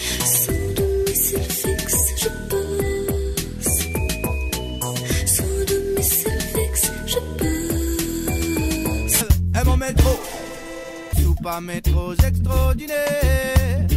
[11.41, 13.87] pas métro extraordinaire.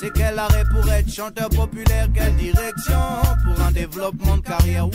[0.00, 3.00] C'est quel arrêt pour être chanteur populaire, quelle direction
[3.44, 4.88] pour un développement de carrière.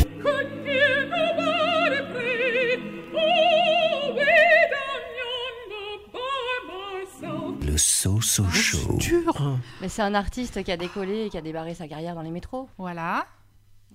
[7.61, 8.97] Le So-So Show.
[8.97, 12.21] Dur Mais c'est un artiste qui a décollé et qui a débarré sa carrière dans
[12.21, 12.67] les métros.
[12.77, 13.25] Voilà.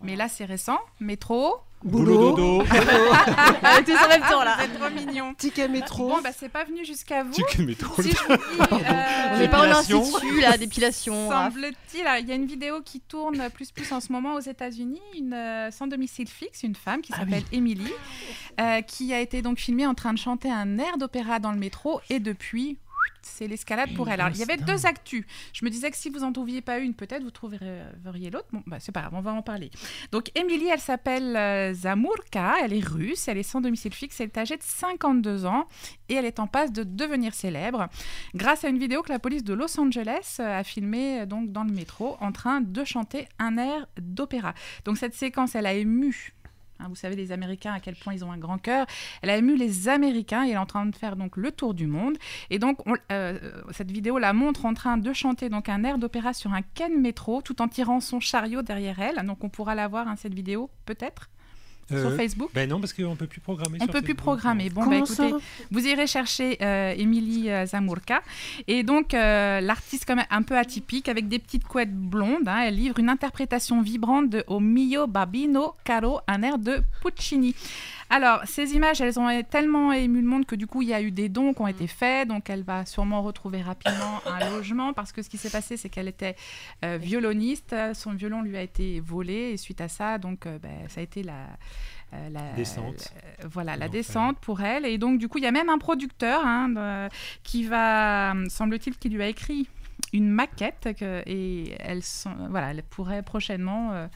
[0.02, 0.78] Mais là, c'est récent.
[1.00, 1.56] Métro.
[1.84, 2.32] Boulot.
[2.34, 2.62] dodo.
[3.62, 4.56] Avec tous en même temps là.
[4.58, 5.34] Vous êtes trop mignon.
[5.34, 6.08] Ticket métro.
[6.08, 7.32] Bon, bah, c'est pas venu jusqu'à vous.
[7.32, 8.02] Ticket métro.
[8.02, 11.28] Si je vous dis, euh, On n'est pas en institut là, dépilation.
[11.28, 11.52] raf.
[11.52, 14.40] Semble-t-il, alors, il y a une vidéo qui tourne plus plus en ce moment aux
[14.40, 17.92] États-Unis, une euh, sans domicile fixe, une femme qui Ah s'appelle Emily,
[18.60, 21.58] euh, qui a été donc filmée en train de chanter un air d'opéra dans le
[21.58, 22.78] métro et depuis.
[23.22, 24.20] C'est l'escalade pour elle.
[24.20, 25.24] Alors, il y avait deux actus.
[25.52, 28.46] Je me disais que si vous en trouviez pas une, peut-être vous trouveriez l'autre.
[28.52, 29.70] Bon, bah, c'est pas grave, on va en parler.
[30.12, 34.28] Donc, Emily, elle s'appelle euh, Zamurka, elle est russe, elle est sans domicile fixe, elle
[34.28, 35.66] est âgée de 52 ans
[36.08, 37.88] et elle est en passe de devenir célèbre
[38.34, 41.50] grâce à une vidéo que la police de Los Angeles euh, a filmée euh, donc
[41.50, 44.54] dans le métro en train de chanter un air d'opéra.
[44.84, 46.34] Donc cette séquence, elle a ému.
[46.80, 48.86] Hein, vous savez, les Américains, à quel point ils ont un grand cœur.
[49.22, 51.74] Elle a ému les Américains et elle est en train de faire donc le tour
[51.74, 52.16] du monde.
[52.50, 53.38] Et donc, on- euh,
[53.72, 57.00] cette vidéo la montre en train de chanter donc un air d'opéra sur un Ken
[57.00, 59.24] métro tout en tirant son chariot derrière elle.
[59.26, 61.28] Donc, on pourra la voir, hein, cette vidéo, peut-être
[61.88, 62.50] sur Euh, Facebook.
[62.54, 63.78] Ben non, parce qu'on peut plus programmer.
[63.80, 64.70] On sur peut plus programmer.
[64.70, 65.34] Bon, Comment écoutez,
[65.70, 68.22] vous irez chercher euh, Émilie euh, Zamurka.
[68.66, 72.62] Et donc, euh, l'artiste, quand même un peu atypique, avec des petites couettes blondes, hein,
[72.66, 77.54] elle livre une interprétation vibrante de O mio babino caro, un air de Puccini.
[78.10, 81.00] Alors, ces images, elles ont tellement ému le monde que du coup, il y a
[81.02, 82.28] eu des dons qui ont été faits.
[82.28, 85.88] Donc, elle va sûrement retrouver rapidement un logement parce que ce qui s'est passé, c'est
[85.88, 86.36] qu'elle était
[86.84, 87.74] euh, violoniste.
[87.94, 91.02] Son violon lui a été volé et suite à ça, donc, euh, ben, ça a
[91.02, 91.46] été la.
[92.12, 93.12] euh, la Descente.
[93.42, 94.86] euh, voilà, la descente pour elle.
[94.86, 97.08] Et donc, du coup, il y a même un producteur hein, de-
[97.42, 99.68] qui va, euh, semble-t-il, qui lui a écrit
[100.12, 102.02] une maquette que- et elle,
[102.50, 104.06] voilà, elle pourrait prochainement euh,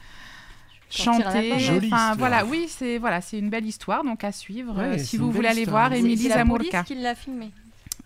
[0.89, 1.59] chanter.
[1.59, 4.75] Jolie Enfin, voilà, oui, c'est voilà, c'est une belle histoire donc à suivre.
[4.75, 5.89] Ouais, euh, si vous voulez aller histoire.
[5.89, 6.83] voir Émilie Zamorka.
[6.83, 7.51] qui l'a filmé.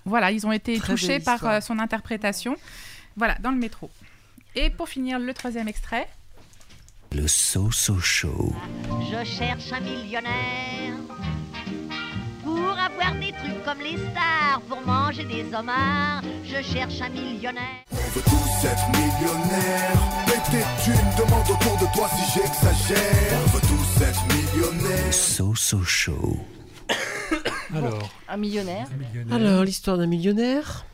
[0.06, 2.56] Voilà, ils ont été Très touchés par euh, son interprétation.
[3.16, 3.90] Voilà, dans le métro.
[4.56, 6.08] Et pour finir, le troisième extrait.
[7.12, 8.56] Le So-So Show.
[9.12, 10.98] Je cherche un millionnaire
[12.56, 16.22] pour avoir des trucs comme les stars, pour manger des homards.
[16.46, 17.84] Je cherche un millionnaire.
[17.92, 20.02] On veut tous être millionnaires.
[20.26, 23.40] Péter une demande autour de toi si j'exagère.
[23.46, 25.14] On veut tous être millionnaires.
[25.14, 26.38] So-So Show.
[27.76, 28.88] Alors, Un millionnaire.
[28.98, 29.36] millionnaire.
[29.36, 30.86] Alors, l'histoire d'un millionnaire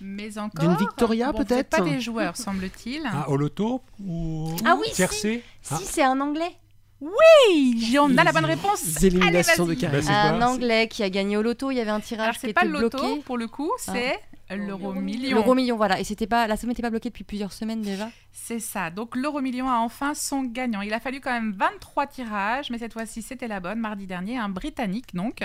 [0.00, 0.64] Mais encore.
[0.64, 3.02] D'une Victoria, bon, peut-être Pas des joueurs, semble-t-il.
[3.06, 5.76] Ah, au loto ou Ah oui, tiercé Ah.
[5.76, 6.56] Si c'est un anglais.
[7.00, 8.82] Oui, on a la bonne réponse.
[9.00, 9.92] Les éliminations Allez, de vas-y.
[9.92, 11.70] Bah, c'est Un quoi anglais qui a gagné au loto.
[11.70, 13.20] Il y avait un tirage Alors, qui c'est était pas le loto bloqué.
[13.22, 14.18] pour le coup, c'est
[14.50, 15.36] l'euro million.
[15.36, 15.98] L'euro million, voilà.
[16.00, 18.10] Et c'était pas, la somme n'était pas bloquée depuis plusieurs semaines déjà.
[18.32, 18.90] C'est ça.
[18.90, 20.82] Donc l'euro million a enfin son gagnant.
[20.82, 23.80] Il a fallu quand même 23 tirages, mais cette fois-ci c'était la bonne.
[23.80, 25.40] Mardi dernier, un Britannique donc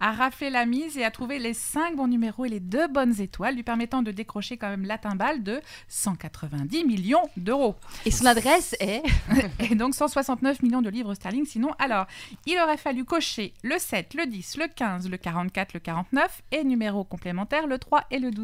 [0.00, 3.20] a raflé la mise et a trouvé les 5 bons numéros et les deux bonnes
[3.20, 7.76] étoiles, lui permettant de décrocher quand même la timbale de 190 millions d'euros.
[8.04, 9.02] Et son adresse est
[9.70, 11.44] Et donc 169 millions de livres sterling.
[11.46, 12.06] Sinon, alors,
[12.46, 16.64] il aurait fallu cocher le 7, le 10, le 15, le 44, le 49 et
[16.64, 18.39] numéro complémentaire le 3 et le 12.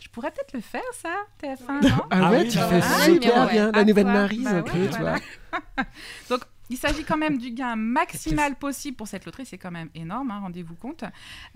[0.00, 1.10] Je pourrais peut-être le faire, ça,
[1.42, 2.02] TF1, non?
[2.10, 3.70] Ah ouais, tu fais super bien.
[3.72, 5.16] La À nouvelle quoi Maryse, Bah tu voilà.
[5.52, 5.84] vois.
[6.30, 9.44] Donc, il s'agit quand même du gain maximal possible pour cette loterie.
[9.46, 11.02] C'est quand même énorme, hein, rendez-vous compte.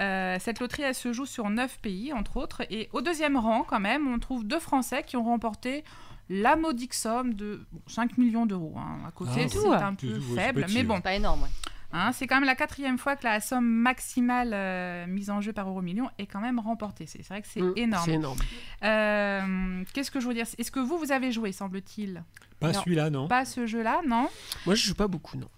[0.00, 2.62] Euh, cette loterie, elle se joue sur 9 pays, entre autres.
[2.70, 5.85] Et au deuxième rang, quand même, on trouve deux Français qui ont remporté
[6.30, 8.74] la modique somme de bon, 5 millions d'euros.
[8.76, 8.98] hein.
[9.07, 10.83] À côté, Ah, c'est un peu faible, mais ouais.
[10.83, 10.96] bon.
[10.96, 11.48] C'est pas énorme, ouais.
[11.96, 15.52] Hein, c'est quand même la quatrième fois que la somme maximale euh, mise en jeu
[15.52, 17.07] par euro million est quand même remportée.
[17.07, 18.02] C'est vrai que c'est énorme.
[18.04, 18.38] c'est énorme.
[18.83, 20.46] Euh, Qu'est-ce que je veux dire?
[20.59, 22.24] Est-ce que vous, vous avez joué, semble-t-il?
[22.61, 23.28] Pas celui-là, non.
[23.28, 24.28] Pas ce jeu-là, non
[24.66, 25.48] Moi, je joue pas beaucoup, non.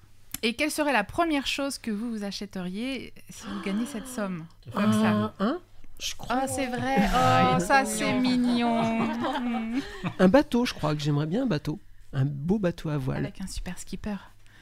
[0.42, 4.44] Et quelle serait la première chose que vous vous achèteriez si vous gagnez cette somme?
[4.75, 5.59] Comme ça Un,
[5.99, 6.40] je crois.
[6.42, 6.96] Ah, c'est vrai.
[7.14, 8.83] Ah, Oh, est ça, c'est mignon.
[9.09, 9.81] mignon.
[10.18, 11.81] Un bateau, je crois que j'aimerais bien un bateau.
[12.12, 13.18] Un beau bateau à voile.
[13.25, 14.16] Avec un super skipper.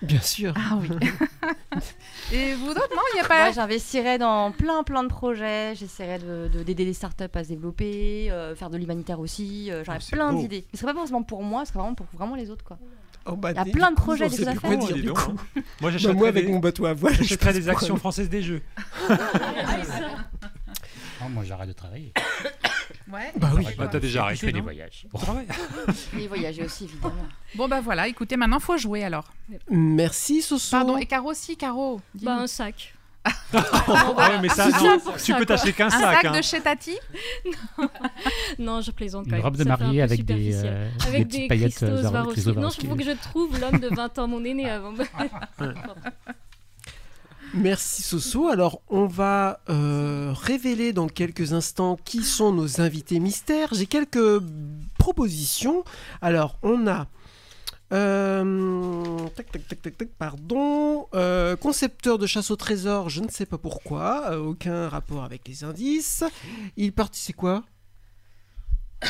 [0.04, 0.54] Bien sûr.
[0.56, 0.88] Ah oui.
[2.32, 3.44] Et vous autres, non Il n'y a pas.
[3.44, 5.74] Moi, j'investirais dans plein, plein de projets.
[5.74, 9.70] J'essaierais de- de- d'aider les startups à se développer, euh, faire de l'humanitaire aussi.
[9.70, 10.64] euh, J'aurais Oh, plein d'idées.
[10.72, 12.78] Mais ce serait pas forcément pour moi, ce serait vraiment pour vraiment les autres, quoi.
[13.26, 14.78] Oh, bah, Il y a plein de projets, des choses à faire.
[14.78, 15.32] dire, du coup.
[15.80, 18.42] Moi, Bah, moi, avec des- mon bateau à voile, je j'achèterais des actions françaises des
[18.42, 18.62] jeux.
[21.24, 22.12] Oh, moi, j'arrête de travailler.
[23.10, 23.32] Ouais.
[23.36, 23.66] Bah oui.
[23.78, 24.40] Bah, t'as déjà arrêté.
[24.40, 25.06] Je fais des non voyages.
[26.60, 27.14] Aussi, évidemment.
[27.54, 29.32] Bon, bah voilà, écoutez, maintenant, faut jouer alors.
[29.70, 30.70] Merci, Soso.
[30.70, 32.00] Pardon, et Caro aussi, Caro.
[32.14, 32.94] Bah, un sac.
[33.24, 33.30] Ah
[34.16, 36.00] ouais, mais ça, C'est non, ça pour tu ça, peux t'acheter qu'un Un sac.
[36.16, 36.36] sac hein.
[36.36, 36.98] de chez Tati?
[38.58, 39.44] Non, je plaisante Une quand même.
[39.44, 42.24] robe de mariée avec des, euh, avec des paillettes, Christos euh.
[42.24, 44.92] Christos Non, il faut que je trouve l'homme de 20 ans, mon aîné, avant.
[47.54, 48.48] Merci Soso.
[48.48, 53.68] Alors on va euh, révéler dans quelques instants qui sont nos invités mystères.
[53.72, 54.40] J'ai quelques
[54.98, 55.84] propositions.
[56.20, 57.06] Alors on a
[57.92, 61.06] euh, tac, tac, tac, tac, tac, pardon.
[61.14, 64.32] Euh, concepteur de chasse au trésor, je ne sais pas pourquoi.
[64.32, 66.24] euh, aucun rapport avec les indices.
[66.76, 67.62] Il partit, c'est quoi?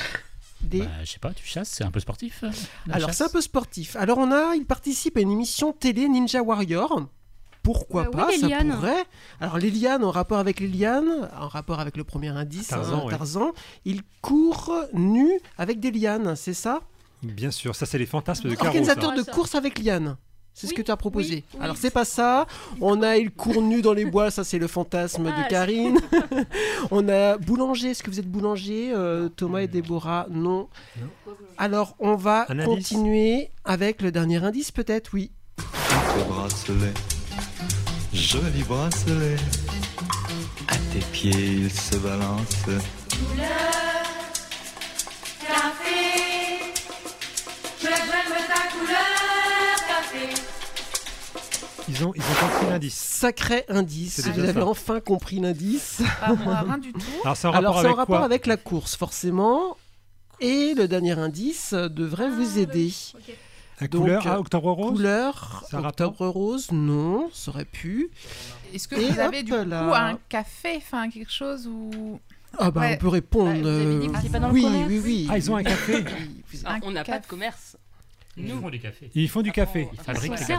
[0.60, 0.80] Des...
[0.80, 2.42] Bah, je sais pas, tu chasses, c'est un peu sportif.
[2.42, 2.50] euh,
[2.90, 3.96] Alors c'est un peu sportif.
[3.96, 7.06] Alors on a, il participe à une émission télé Ninja Warrior.
[7.64, 9.04] Pourquoi oui, pas Ça pourrait.
[9.40, 13.00] Alors les lianes en rapport avec les lianes, en rapport avec le premier indice, Tarzan,
[13.00, 13.10] hein, ouais.
[13.10, 13.50] Tarzan,
[13.84, 16.82] il court nu avec des lianes, c'est ça?
[17.22, 18.66] Bien sûr, ça c'est les fantasmes de Caro.
[18.68, 19.16] Organisateur ça.
[19.16, 20.16] de course avec lianes.
[20.52, 21.34] C'est ce que tu as proposé.
[21.36, 21.58] oui, oui.
[21.60, 22.46] Alors c'est pas ça.
[22.80, 25.98] On a il court nu dans les bois, ça c'est le fantasme Ah, de Karine.
[26.92, 27.90] on a boulanger.
[27.90, 30.26] Est-ce que vous êtes boulanger euh, Thomas et Déborah?
[30.30, 30.68] Non.
[31.58, 35.32] Alors on va Un continuer avec le dernier indice peut-être, oui.
[35.58, 36.92] Ce bracelet,
[38.14, 39.36] joli bracelet,
[40.68, 42.64] à tes pieds il se balance.
[45.40, 45.92] Café,
[47.80, 50.28] je j'aime ta couleur café.
[51.88, 52.94] Ils ont, ils ont compris l'indice.
[52.94, 54.20] Sacré indice.
[54.20, 54.66] Vous avez ça.
[54.66, 56.00] enfin compris l'indice.
[56.22, 57.00] Ah, moi, rien du tout.
[57.24, 59.76] Alors c'est en Alors rapport en avec rapport quoi avec la course forcément.
[60.40, 62.92] Et le dernier indice devrait vous aider.
[63.80, 68.08] La Donc, couleur, ah, octobre rose Couleur, octobre rose, non, ça aurait pu.
[68.72, 70.10] Est-ce que Et vous avez du coup là.
[70.10, 72.20] un café, enfin quelque chose ou
[72.58, 72.94] Ah bah Ouais.
[72.94, 73.52] on peut répondre.
[73.52, 75.26] Bah, vous avez dit que euh, c'est pas dans le oui, commerce oui, oui.
[75.30, 76.04] Ah, ils ont un café.
[76.64, 77.28] Ah, Un on n'a pas de café.
[77.28, 77.76] commerce.
[78.36, 79.10] Ils font du café.
[79.14, 79.88] Ils font du café.
[79.92, 80.54] Ils fabriquent le café.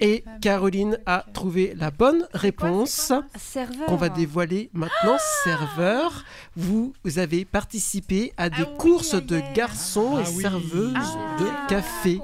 [0.00, 3.86] Et Caroline a trouvé la bonne réponse Serveur.
[3.86, 5.16] qu'on va dévoiler maintenant.
[5.44, 6.24] Serveur,
[6.56, 10.42] vous, vous avez participé à des Ah oui, courses ah, de garçons Ah et oui.
[10.42, 11.36] serveuses Ah.
[11.40, 12.20] de café.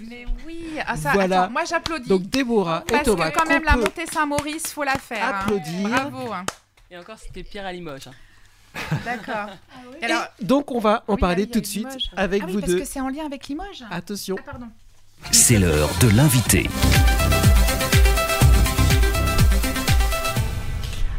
[0.00, 1.44] Mais oui, ah, ça, Voilà.
[1.44, 2.08] attends, moi j'applaudis.
[2.08, 5.24] Donc Déborah et Parce Thomas, que quand même la montée Saint-Maurice, faut la faire.
[5.24, 5.40] hein.
[5.40, 5.88] applaudir.
[5.88, 6.32] Bravo.
[6.32, 6.44] hein.
[6.90, 8.08] Et encore, c'était Pierre à Limoges.
[8.08, 8.96] hein.
[9.06, 9.48] D'accord.
[10.02, 12.72] Alors, donc on va en oui, parler tout de suite avec ah oui, vous parce
[12.72, 12.78] deux.
[12.80, 13.84] que c'est en lien avec Limoges.
[13.90, 14.36] Attention.
[14.38, 14.66] Ah, pardon.
[15.30, 16.68] C'est l'heure de l'invité.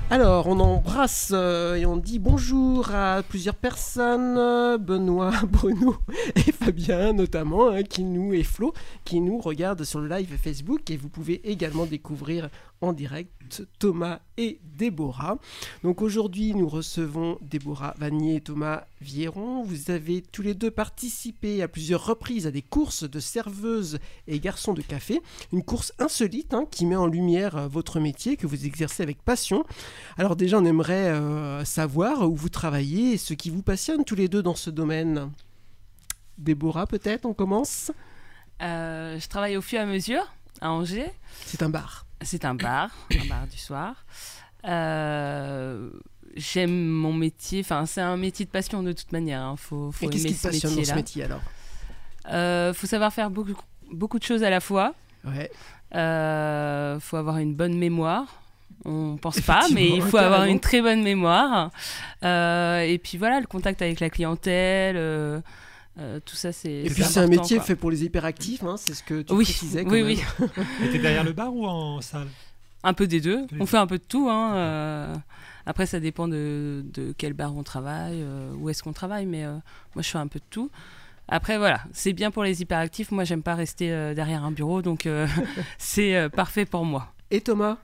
[0.10, 5.98] Alors, on embrasse euh, et on dit bonjour à plusieurs personnes, euh, Benoît, Bruno
[6.36, 10.89] et Fabien notamment, hein, qui nous et Flo, qui nous regardent sur le live Facebook
[10.89, 13.32] et vous pouvez également découvrir en direct
[13.80, 15.38] Thomas et Déborah.
[15.84, 19.64] Donc aujourd'hui, nous recevons Déborah Vanier et Thomas Vieron.
[19.64, 24.40] Vous avez tous les deux participé à plusieurs reprises à des courses de serveuses et
[24.40, 25.22] garçons de café.
[25.52, 29.22] Une course insolite hein, qui met en lumière euh, votre métier que vous exercez avec
[29.22, 29.66] passion.
[30.18, 34.16] Alors déjà, on aimerait euh, savoir où vous travaillez et ce qui vous passionne tous
[34.16, 35.32] les deux dans ce domaine.
[36.38, 37.92] Déborah, peut-être, on commence?
[38.62, 40.24] Euh, je travaille au fur et à mesure
[40.62, 41.12] à Angers.
[41.46, 42.07] C'est un bar.
[42.21, 44.06] C'est un bar, un bar du soir.
[44.65, 45.89] Euh,
[46.36, 49.41] J'aime mon métier, enfin c'est un métier de passion de toute manière.
[49.41, 49.56] hein.
[49.58, 50.95] Faut, faut Et qu'est-ce aimer qui te ce passionne dans ce métier-là.
[50.95, 51.41] métier alors?
[52.30, 53.56] Euh, faut savoir faire beaucoup,
[53.91, 54.93] beaucoup de choses à la fois.
[55.25, 55.49] Ouais.
[55.95, 58.25] Euh, faut avoir une bonne mémoire.
[58.86, 61.71] On pense pas, mais il faut avoir une très bonne mémoire.
[62.23, 65.39] Euh, et puis voilà, le contact avec la clientèle, euh,
[66.00, 66.72] euh, tout ça c'est.
[66.72, 69.44] Et puis c'est un métier fait pour les hyperactifs, hein, c'est ce que tu Oui,
[69.46, 69.84] précisais.
[69.84, 70.18] quand oui, même.
[70.40, 70.48] oui.
[70.84, 72.28] Et t'es derrière le bar ou en salle?
[72.84, 73.46] Un peu des deux.
[73.60, 74.30] On fait un peu de tout.
[74.30, 75.16] hein, euh,
[75.66, 79.44] Après, ça dépend de, de quel bar on travaille, euh, où est-ce qu'on travaille, mais
[79.44, 79.54] euh,
[79.96, 80.70] moi, je fais un peu de tout.
[81.28, 83.12] Après, voilà, c'est bien pour les hyperactifs.
[83.12, 85.28] Moi, j'aime pas rester euh, derrière un bureau, donc euh,
[85.78, 87.12] c'est euh, parfait pour moi.
[87.32, 87.78] Et Thomas?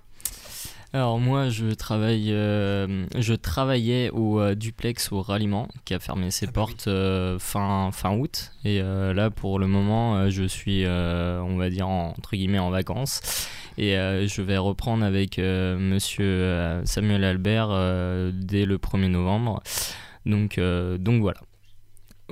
[0.95, 6.29] Alors moi je travaille, euh, je travaillais au euh, duplex au ralliement qui a fermé
[6.29, 8.51] ses portes euh, fin fin août.
[8.63, 12.36] Et euh, là pour le moment euh, je suis euh, on va dire en- entre
[12.36, 13.21] guillemets en vacances.
[13.79, 19.63] Et euh, je vais reprendre avec euh, Monsieur Samuel Albert euh, dès le 1er novembre.
[20.27, 21.39] Donc euh, donc voilà.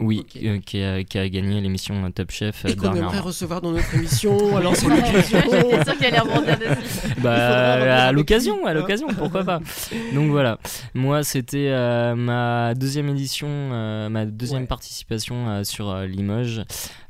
[0.02, 3.62] Oui, euh, qui, a, qui a gagné l'émission Top Chef euh, Et qu'on aimerait recevoir
[3.62, 4.58] dans notre émission.
[4.58, 5.40] Alors c'est l'occasion.
[5.52, 7.14] J'étais sûre qu'elle allait rebondir dessus.
[7.20, 8.74] Bah, à l'occasion, à hein.
[8.74, 9.60] l'occasion, pourquoi pas.
[10.14, 10.58] Donc voilà,
[10.96, 16.64] moi c'était euh, ma deuxième édition, euh, ma deuxième participation euh, sur euh, Limoges.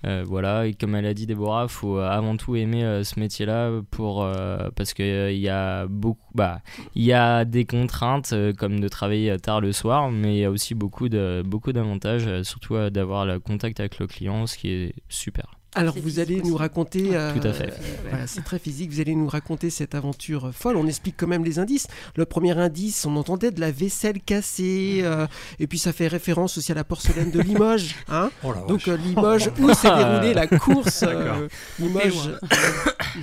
[0.05, 3.19] Euh, voilà, et comme elle a dit Déborah, faut euh, avant tout aimer euh, ce
[3.19, 4.27] métier-là pour
[4.75, 6.61] parce que il y a beaucoup, bah,
[6.95, 10.51] il y a des contraintes comme de travailler tard le soir, mais il y a
[10.51, 14.93] aussi beaucoup de beaucoup d'avantages, surtout d'avoir le contact avec le client, ce qui est
[15.09, 15.60] super.
[15.73, 17.15] Alors vous allez nous raconter.
[17.15, 17.73] euh, Tout à fait.
[18.09, 18.91] Voilà, c'est très physique.
[18.91, 20.75] Vous allez nous raconter cette aventure folle.
[20.75, 21.87] On explique quand même les indices.
[22.15, 25.27] Le premier indice, on entendait de la vaisselle cassée, euh,
[25.59, 27.95] et puis ça fait référence aussi à la porcelaine de Limoges.
[28.09, 31.03] Hein Oh Donc euh, Limoges, où s'est déroulée la course.
[31.07, 31.47] euh.
[31.79, 32.31] Limoges,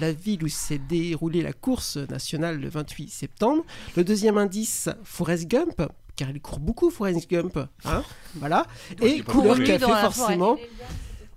[0.01, 3.63] la ville où s'est déroulée la course nationale le 28 septembre.
[3.97, 5.83] Le deuxième indice, Forrest Gump.
[6.17, 7.59] Car il court beaucoup, Forrest Gump.
[7.85, 8.03] Hein
[8.37, 8.67] voilà.
[9.03, 10.57] Et court couleur café, forcément.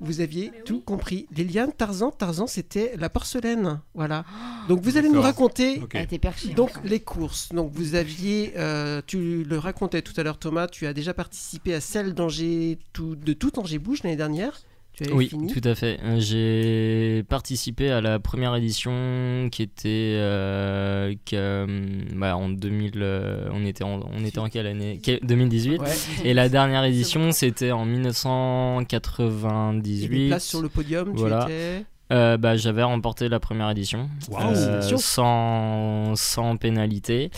[0.01, 1.27] Vous aviez tout compris.
[1.35, 3.79] Liliane, Tarzan, Tarzan, c'était la porcelaine.
[3.93, 4.25] Voilà.
[4.67, 5.79] Donc vous allez nous raconter
[6.19, 6.53] perchée.
[6.53, 7.49] donc les courses.
[7.53, 11.75] Donc vous aviez, euh, tu le racontais tout à l'heure Thomas, tu as déjà participé
[11.75, 14.61] à celle d'Angers, tout, de tout Angers Bouge l'année dernière.
[14.93, 15.51] Tu avais Oui, fini.
[15.53, 15.99] tout à fait.
[16.03, 21.65] Euh, J'ai participé à la première édition qui était euh, qui, euh,
[22.13, 22.91] bah, en 2000.
[22.97, 24.99] euh, on était en, on était en quelle année?
[25.01, 25.79] Quelle- 2018.
[25.81, 25.87] Ouais.
[26.25, 30.27] Et la dernière édition, c'était en Et des 1998.
[30.27, 31.43] places sur le podium, tu Voilà.
[31.45, 31.85] étais?
[32.11, 37.31] Euh, bah, j'avais remporté la première édition euh, sans, sans pénalité.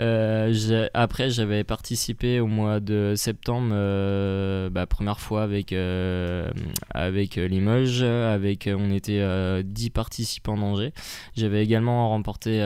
[0.00, 6.50] Euh, après, j'avais participé au mois de septembre, euh, bah, première fois avec, euh,
[6.94, 8.02] avec Limoges.
[8.02, 10.92] Avec, on était euh, 10 participants d'Angers.
[11.36, 12.58] J'avais également remporté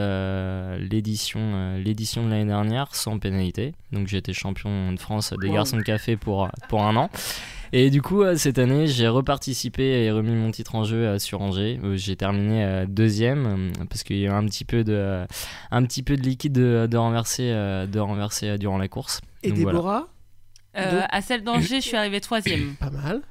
[0.79, 3.73] l'édition l'édition de l'année dernière sans pénalité.
[3.91, 5.53] Donc j'étais champion de France des Wow.
[5.53, 7.09] garçons de café pour, pour un an.
[7.73, 11.19] Et du coup, euh, cette année, j'ai reparticipé et remis mon titre en jeu euh,
[11.19, 11.79] sur Angers.
[11.95, 15.25] J'ai terminé euh, deuxième parce qu'il y a eu un petit peu de,
[15.71, 19.21] un petit peu de liquide de, de renverser, de renverser durant la course.
[19.43, 19.77] Et Donc, voilà.
[19.77, 20.07] Déborah,
[20.77, 22.75] Euh, à celle d'Angers, je suis arrivée troisième.
[22.79, 23.21] pas mal.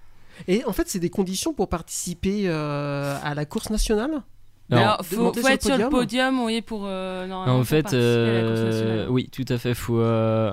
[0.48, 4.22] Et en fait, c'est des conditions pour participer euh, à la course nationale?
[4.70, 5.90] Alors, Alors, faut, être sur le podium?
[5.90, 9.10] podium, oui, pour euh, normalement en fait, participer à la course euh, nationale.
[9.10, 9.74] oui, tout à fait.
[9.74, 10.52] Faut, euh,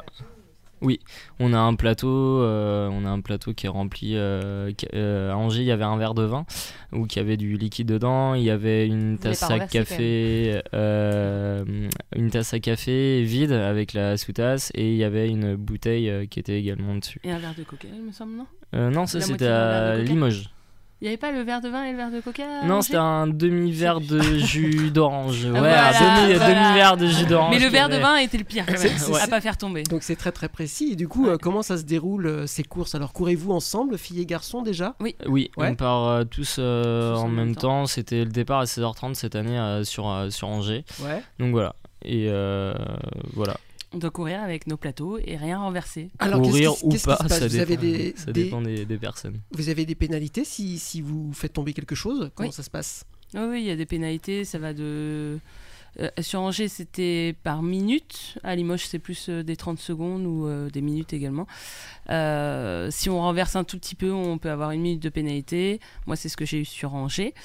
[0.83, 0.99] oui,
[1.39, 2.07] on a un plateau,
[2.41, 4.11] euh, on a un plateau qui est rempli.
[4.15, 6.45] euh, qui- euh, à Angers, il y avait un verre de vin
[6.91, 8.33] où il y avait du liquide dedans.
[8.35, 11.63] Il y avait une tasse à café, euh,
[12.15, 16.25] une tasse à café vide avec la sous-tasse et il y avait une bouteille euh,
[16.25, 17.19] qui était également dessus.
[17.23, 18.45] Et un verre de coca, il me semble, non?
[18.75, 20.49] Euh, non, ça c'était à de coca Limoges.
[21.03, 22.95] Il n'y avait pas le verre de vin et le verre de coca Non, c'était
[22.95, 25.43] un demi-verre de jus d'orange.
[25.43, 26.53] Ouais, voilà, un demi, voilà.
[26.53, 27.53] demi-verre de jus d'orange.
[27.53, 29.57] Mais le verre de vin était le pire quand C'est- même, c'est- à pas faire
[29.57, 29.83] tomber.
[29.83, 30.91] Donc c'est très très précis.
[30.93, 32.95] Et du coup, euh, comment ça se déroule euh, ces courses?
[32.95, 34.95] Alors courez-vous ensemble, filles et garçons déjà?
[35.01, 35.17] Oui.
[35.27, 35.67] Oui, Ouais.
[35.71, 37.85] on part euh, tous, euh, Tous en même temps.
[37.85, 40.85] C'était le départ à 16h30 cette année euh, sur, euh, sur Angers.
[41.01, 41.21] Ouais.
[41.37, 41.75] Donc voilà.
[42.05, 42.73] Et euh,
[43.33, 43.57] voilà.
[43.93, 46.09] On doit courir avec nos plateaux et rien renverser.
[46.19, 49.39] Alors Courir ou pas, ça, Vous avez dépend, des- ça des- dépend des, des personnes.
[49.51, 52.31] Vous avez des pénalités si, si vous faites tomber quelque chose?
[52.35, 52.53] Comment Oui.
[52.55, 53.05] ça se passe?
[53.35, 55.39] Oui, oui, il y a des pénalités, ça va de
[55.99, 58.39] Euh, sur Angers, c'était par minute.
[58.43, 61.45] À Limoges, c'est plus euh, des 30 secondes ou euh, des minutes également.
[62.09, 65.79] Euh, si on renverse un tout petit peu, on peut avoir une minute de pénalité.
[66.07, 67.35] Moi, c'est ce que j'ai eu sur Angers.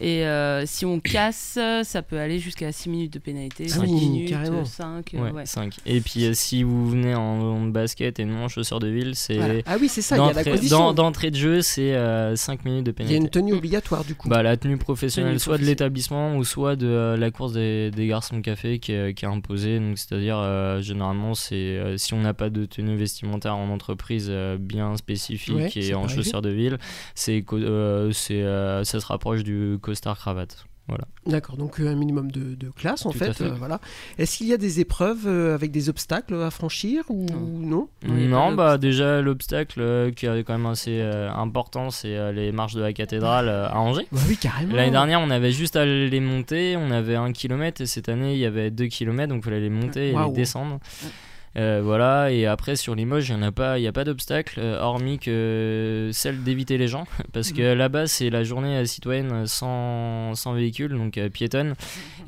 [0.00, 3.82] Et euh, si on casse, ça peut aller jusqu'à 6 minutes de pénalité, Ah 5
[3.82, 4.64] oui, minutes, carrément.
[4.64, 5.14] 5.
[5.14, 5.76] Ouais, 5.
[5.84, 9.14] Et puis euh, si vous venez en, en basket et non en chaussures de ville,
[9.14, 9.34] c'est.
[9.36, 9.60] Voilà.
[9.66, 10.78] Ah oui, c'est ça, il y a la d'entrée- condition.
[10.78, 11.94] dans- D'entrée de jeu, c'est
[12.36, 13.16] 5 minutes de Il y a pénalité.
[13.16, 14.28] une tenue obligatoire du coup.
[14.28, 17.90] Bah, la tenue professionnelle, Tenue soit de l'établissement ou soit de euh, la course des,
[17.90, 19.78] des garçons café qui est, qui est imposée.
[19.80, 24.28] Donc, c'est-à-dire, euh, généralement, c'est euh, si on n'a pas de tenue vestimentaire en entreprise
[24.30, 26.78] euh, bien spécifique Ouais, et en chaussures de ville,
[27.14, 30.66] c'est, euh, euh, ça se rapproche du costard cravate.
[30.88, 31.04] Voilà.
[31.24, 33.32] D'accord, donc euh, un minimum de, de classe en Tout fait.
[33.32, 33.44] fait.
[33.44, 33.80] euh, voilà.
[34.18, 37.26] Est-ce qu'il y a des épreuves euh, avec des obstacles à franchir ou
[37.60, 42.32] non, Non, bah déjà l'obstacle euh, qui est quand même assez euh, important, c'est euh,
[42.32, 44.08] les marches de la cathédrale euh, à Angers.
[44.10, 44.74] Bah oui, carrément.
[44.74, 48.32] L'année dernière, on avait juste à les monter, on avait un kilomètre et cette année,
[48.32, 50.80] il y avait 2 km, donc il fallait les monter et les descendre.
[51.56, 54.60] Euh, voilà, et après sur Limoges, il n'y a pas, il y a pas d'obstacle,
[54.60, 59.46] euh, hormis que celle d'éviter les gens, parce que là-bas c'est la journée euh, citoyenne
[59.48, 61.74] sans, sans véhicule, donc euh, piétonne,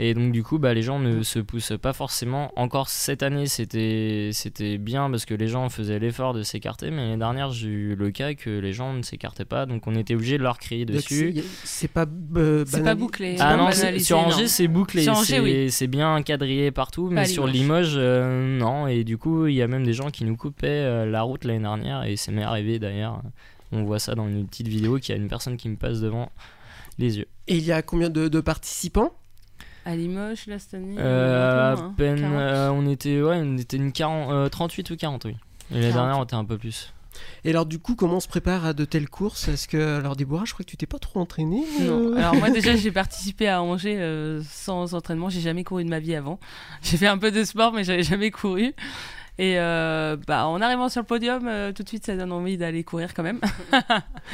[0.00, 2.52] et donc du coup bah, les gens ne se poussent pas forcément.
[2.56, 6.96] Encore cette année c'était c'était bien parce que les gens faisaient l'effort de s'écarter, mais
[7.02, 10.16] l'année dernière j'ai eu le cas que les gens ne s'écartaient pas, donc on était
[10.16, 11.34] obligé de leur crier dessus.
[11.62, 12.06] c'est- pas,
[12.36, 13.36] euh, C'est pas bouclé.
[13.38, 14.18] Ah pas non, sur.
[14.18, 15.88] Angers c'est bouclé, c'est oui.
[15.88, 17.62] bien quadrillé partout, mais sur Limoges.
[17.62, 18.88] Limoges, euh, non.
[18.88, 21.44] Et du coup, il y a même des gens qui nous coupaient euh, la route
[21.44, 23.22] l'année dernière, et c'est m'est arrivé d'ailleurs.
[23.72, 26.00] On voit ça dans une petite vidéo qu'il y a une personne qui me passe
[26.00, 26.30] devant
[26.98, 27.26] les yeux.
[27.48, 29.12] Et il y a combien de, de participants?
[29.84, 32.32] À Limoges, là, cette année Euh, un à hein, peine, 40.
[32.34, 35.36] euh, on était, ouais, on était une 40, euh, 38 ou 40, oui.
[35.70, 35.94] Et l'année 40.
[35.94, 36.92] dernière, on était un peu plus.
[37.44, 39.48] Et alors du coup, comment on se prépare à de telles courses?
[39.48, 42.12] Est-ce que alors Déborah, je crois que tu t'es pas trop entraînée Non.
[42.12, 45.90] euh Alors moi déjà j'ai participé à Angers euh, sans entraînement, j'ai jamais couru de
[45.90, 46.38] ma vie avant.
[46.82, 48.74] J'ai fait un peu de sport mais j'avais jamais couru.
[49.38, 52.58] Et euh, bah, en arrivant sur le podium, euh, tout de suite ça donne envie
[52.58, 53.40] d'aller courir quand même.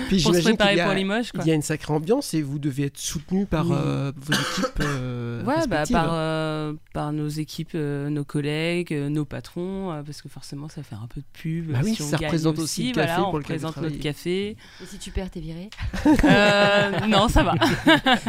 [0.08, 1.30] Puis pour se j'imagine préparer qu'il y a, pour Limoges.
[1.32, 1.44] Quoi.
[1.44, 3.76] il y a une sacrée ambiance et vous devez être soutenu par Oui.
[3.78, 4.80] euh, vos équipes.
[4.80, 10.02] euh, Ouais, bah, par, euh, par nos équipes, euh, nos collègues, euh, nos patrons, euh,
[10.02, 11.70] parce que forcément ça fait un peu de pub.
[11.72, 13.66] Bah oui, si on ça gagne représente aussi le café voilà, on pour lequel vous
[13.68, 14.48] représente notre café.
[14.82, 15.70] Et si tu perds, t'es viré
[16.24, 17.54] Euh, non, ça va.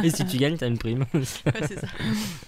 [0.03, 1.05] Et si tu gagnes, t'as une prime.
[1.23, 1.87] c'est ça.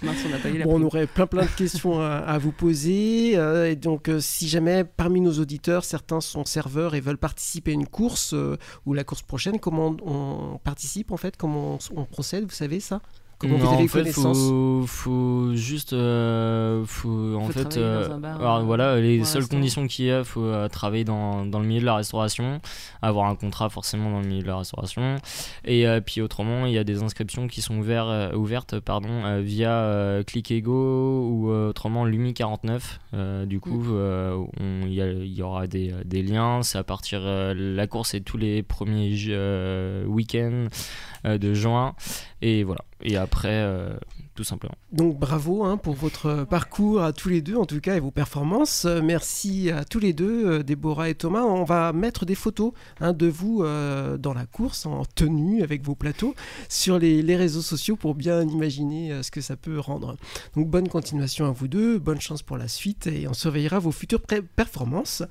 [0.04, 2.38] Mince, on n'a pas eu la Bon, on aurait plein plein de questions à, à
[2.38, 3.34] vous poser.
[3.36, 7.74] euh, et donc, si jamais parmi nos auditeurs, certains sont serveurs et veulent participer à
[7.74, 11.38] une course euh, ou la course prochaine, comment on participe en fait?
[11.38, 12.44] Comment on procède?
[12.44, 13.02] Vous savez ça?
[13.42, 14.38] Comment vous Non, avez en fait, connaissance?
[14.38, 19.60] faut, faut juste, euh, faut en fait, euh, bar, alors, euh, voilà, les seules restaurant.
[19.60, 22.62] conditions qu'il y a, faut euh, travailler dans, dans le milieu de la restauration,
[23.02, 25.16] avoir un contrat forcément dans le milieu de la restauration,
[25.66, 29.10] et euh, puis autrement, il y a des inscriptions qui sont ouvertes, euh, ouvertes pardon,
[29.26, 33.00] euh, via euh, ClickEgo ou euh, autrement Lumi 49.
[33.16, 33.84] Euh, du coup,
[34.86, 36.62] il y, aura des, des liens.
[36.62, 40.68] C'est à partir euh, la course est tous les premiers euh, week-ends
[41.26, 41.96] euh, de juin,
[42.44, 42.82] et voilà.
[43.04, 43.96] Et après, euh,
[44.36, 44.76] tout simplement.
[44.92, 48.12] Donc bravo hein, pour votre parcours à tous les deux en tout cas et vos
[48.12, 48.86] performances.
[48.86, 51.44] Euh, merci à tous les deux, euh, Déborah et Thomas.
[51.44, 55.96] On va mettre des photos hein, de vous dans la course en tenue avec vos
[55.96, 56.36] plateaux
[56.70, 60.18] sur les, réseaux sociaux pour bien imaginer ce que ça peut rendre.
[60.56, 63.92] Donc bonne continuation à vous deux, bonne chance pour la suite et on surveillera vos
[63.92, 64.22] futures
[64.56, 65.24] performances.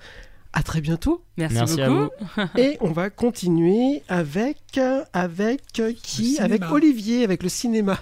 [0.52, 1.24] À très bientôt.
[1.36, 2.10] Merci, Merci à beaucoup.
[2.58, 4.78] Et on va continuer avec
[5.12, 5.60] avec
[6.02, 6.72] qui Le Avec cinéma.
[6.72, 7.98] Olivier, avec le cinéma.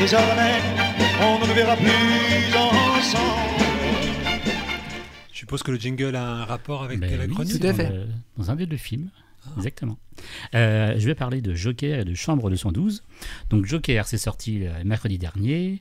[0.00, 0.58] Désormais,
[1.22, 3.40] on ne nous verra plus ensemble.
[5.32, 7.52] Je suppose que le jingle a un rapport avec Ben la oui, chronique.
[7.52, 8.06] c'est dans, le-
[8.36, 9.10] dans un des deux films.
[9.56, 9.98] Exactement.
[10.54, 13.02] Euh, je vais parler de Joker et de Chambre 212.
[13.50, 15.80] Donc Joker, c'est sorti le mercredi dernier.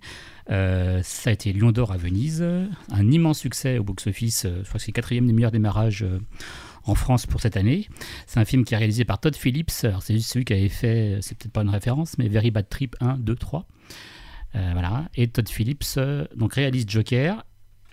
[0.50, 2.44] Euh, ça a été Lion d'Or à Venise.
[2.92, 4.46] Un immense succès au box-office.
[4.46, 6.20] Euh, Je crois que c'est le quatrième des meilleurs démarrages euh,
[6.86, 7.88] en France pour cette année.
[8.28, 9.70] C'est un film qui est réalisé par Todd Phillips.
[9.70, 13.18] C'est celui qui avait fait, c'est peut-être pas une référence, mais Very Bad Trip 1,
[13.18, 13.68] 2, 3.
[14.56, 15.10] Euh, voilà.
[15.16, 17.46] Et Todd Phillips euh, donc réalise Joker,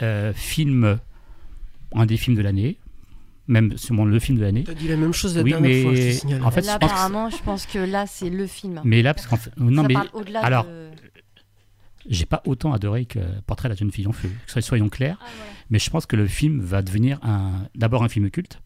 [0.03, 0.99] euh, film
[1.95, 2.79] un des films de l'année,
[3.49, 4.65] même sûrement le film de l'année.
[4.65, 6.43] T'as dit la même chose la oui, dernière mais fois, je te signale.
[6.45, 8.81] En fait, là, je pense que- apparemment, je pense que là, c'est le film.
[8.85, 10.91] mais là, parce qu'en fait, non, Ça mais parle au-delà alors, de-
[12.09, 14.31] j'ai pas autant adoré que Portrait de la jeune fille en feu.
[14.47, 15.27] So- Soyons clairs, Ah,
[15.71, 18.61] mais je pense que le film va devenir un, d'abord un film culte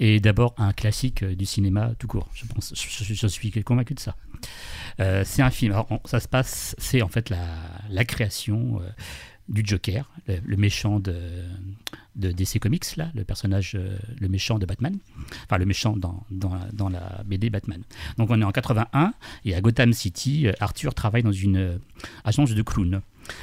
[0.00, 2.28] et d'abord un classique euh, du cinéma tout court.
[2.34, 4.16] Je pense, je, je- je suis convaincu de ça.
[5.00, 5.72] Euh, c'est un film.
[5.72, 7.38] Alors, on- ça se passe, c'est en fait la,
[7.90, 8.88] la création euh,
[9.48, 11.14] du Joker, le, le méchant de
[12.16, 14.98] de DC Comics, là, le personnage, euh, le méchant de Batman,
[15.44, 17.82] enfin le méchant dans, dans, dans la BD Batman.
[18.18, 21.78] Donc on est en 81 et à Gotham City, euh, Arthur travaille dans une euh,
[22.24, 23.00] agence de clown.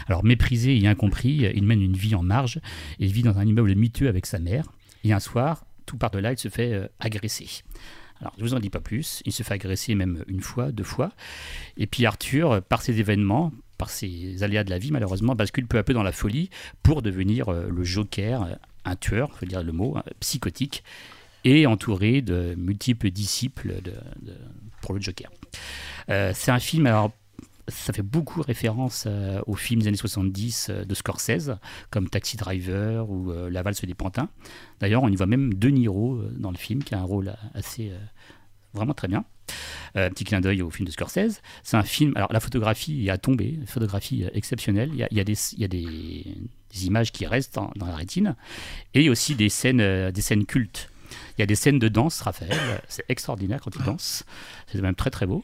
[0.08, 2.60] Alors méprisé et incompris, il mène une vie en marge
[3.00, 4.66] il vit dans un immeuble miteux avec sa mère.
[5.04, 7.64] Et un soir, tout par de là, il se fait agresser.
[8.20, 9.22] Alors, je vous en dis pas plus.
[9.26, 11.14] Il se fait agresser même une fois, deux fois.
[11.78, 15.80] Et puis Arthur, par ces événements, par ces aléas de la vie, malheureusement, bascule peu
[15.80, 16.52] à peu dans la folie
[16.84, 18.54] pour devenir euh, le Joker, euh,
[18.86, 20.84] un tueur, faut dire le mot, hein, psychotique,
[21.46, 23.94] et entouré de multiples disciples de-
[24.82, 25.32] pour le Joker.
[26.10, 27.12] Euh, c'est un film, alors
[27.70, 31.52] ça fait beaucoup référence euh, aux films des années 70 euh, de Scorsese,
[31.92, 34.28] comme Taxi Driver ou euh, La valse des pantins.
[34.80, 37.34] D'ailleurs, on y voit même De Niro euh, dans le film, qui a un rôle
[37.54, 37.92] assez...
[37.92, 37.98] euh,
[38.74, 39.24] vraiment très bien.
[39.96, 41.42] Euh, petit clin d'œil au film de Scorsese.
[41.64, 42.14] C'est un film.
[42.16, 44.90] Alors, la photographie à tomber, une photographie euh, exceptionnelle.
[44.94, 48.36] Il y a, a des, il y a des, images qui restent dans, la rétine
[48.94, 50.90] et aussi des scènes, euh, des scènes cultes.
[51.38, 52.56] Il y a des scènes de danse, Raphaël.
[52.88, 54.24] C'est extraordinaire quand il danse.
[54.68, 55.44] C'est même très très beau.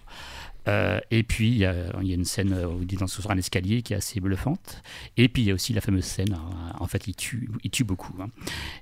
[1.11, 3.37] Et puis, il y, a, il y a une scène où il danse sur un
[3.37, 4.81] escalier qui est assez bluffante.
[5.15, 7.69] Et puis, il y a aussi la fameuse scène, hein, en fait, il tue, il
[7.69, 8.15] tue beaucoup.
[8.21, 8.29] hein.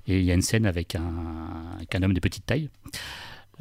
[0.08, 2.70] Et il y a une scène avec un, avec un homme de petite taille.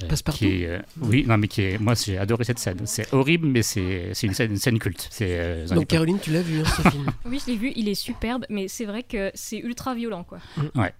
[0.02, 2.80] Euh, Passepartout qui est, euh, Oui, non, mais qui est, moi, j'ai adoré cette scène.
[2.86, 5.06] C'est horrible, mais c'est c'est une scène, une scène culte.
[5.10, 5.88] C'est, euh, Donc.
[5.88, 8.68] Caroline, tu l'as vu, hein, ce film Oui, je l'ai vu, il est superbe, mais
[8.68, 10.38] c'est vrai que c'est ultra violent, quoi.
[10.74, 10.94] Ouais.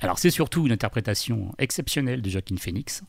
[0.00, 3.02] Alors, c'est surtout une interprétation exceptionnelle de Joaquin Phoenix.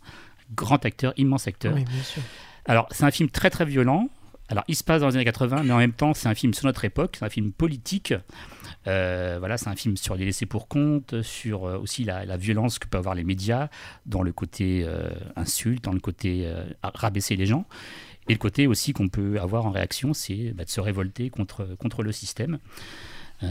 [0.56, 1.74] Grand acteur, immense acteur.
[1.74, 2.22] Oui, bien sûr.
[2.66, 4.10] Alors, c'est un film très très violent.
[4.50, 6.54] Alors, il se passe dans les années 80, mais en même temps, c'est un film
[6.54, 8.14] sur notre époque, c'est un film politique.
[8.88, 12.80] Euh, voilà, c'est un film sur les laissés pour compte, sur euh, aussi la, violence
[12.80, 13.70] que peuvent avoir les médias,
[14.06, 16.52] dans le côté euh, insulte, dans le côté
[16.84, 17.66] rabaisser les gens.
[18.30, 21.76] Et le côté aussi qu'on peut avoir en réaction, c'est bah, de se révolter contre,
[21.78, 22.60] contre le système.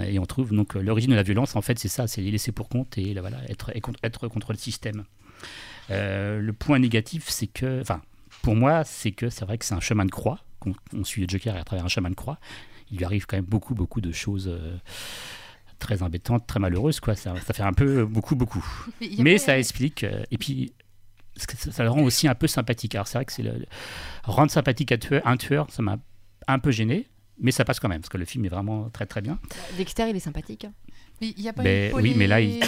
[0.06, 2.50] Et on trouve donc l'origine de la violence, en fait, c'est ça, c'est les laisser
[2.50, 3.70] pour compte et là, voilà, être,
[4.02, 5.04] être contre le système.
[5.90, 8.00] Le point négatif, c'est que, enfin,
[8.40, 10.38] pour moi, c'est que c'est vrai que c'est un chemin de croix.
[10.60, 12.38] qu'on on suit le Joker à travers un chemin de croix.
[12.92, 14.76] Il lui arrive quand même beaucoup, beaucoup de choses euh,
[15.78, 17.16] très embêtantes, très malheureuses, quoi.
[17.16, 18.64] Ça, ça fait un peu beaucoup, beaucoup.
[19.00, 20.04] Mais Mais ça explique.
[20.04, 20.72] euh, et puis,
[21.36, 22.94] ça, ça le rend aussi un peu sympathique.
[22.94, 23.66] Alors, c'est vrai que c'est le, le-
[24.24, 25.96] rendre sympathique un tueur, un tueur, ça m'a
[26.46, 27.08] un peu gêné.
[27.38, 29.38] Mais ça passe quand même, parce que le film est vraiment très très bien.
[29.76, 30.66] Dexter, il est sympathique.
[31.20, 32.60] Mais il n'y a pas Ben, une oui, mais là, il-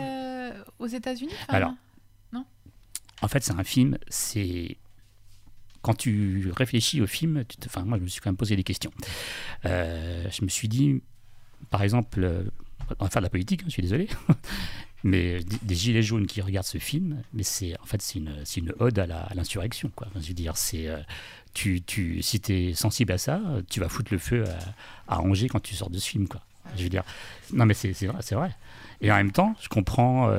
[0.00, 1.74] euh, aux États-Unis Alors,
[2.32, 2.44] non?
[3.20, 4.78] En fait, c'est un film, c'est.
[5.84, 8.90] Quand tu réfléchis au film, enfin, moi, je me suis quand même posé des questions.
[9.66, 11.02] Euh, je me suis dit,
[11.68, 12.42] par exemple, euh,
[12.98, 14.08] on va faire de la politique, hein, je suis désolé,
[15.04, 18.98] mais des, gilets jaunes qui regardent ce film, mais c'est en fait c'est une, ode
[18.98, 20.08] à l'insurrection, quoi.
[20.14, 21.02] Je veux dire, euh,
[21.52, 24.44] tu, si es sensible à ça, tu vas foutre le feu
[25.06, 26.26] à, à Angers quand tu sors de ce film.
[26.78, 27.04] Je veux dire,
[27.52, 28.56] non, mais c'est vrai, vrai.
[29.02, 30.30] Et en même temps, je comprends.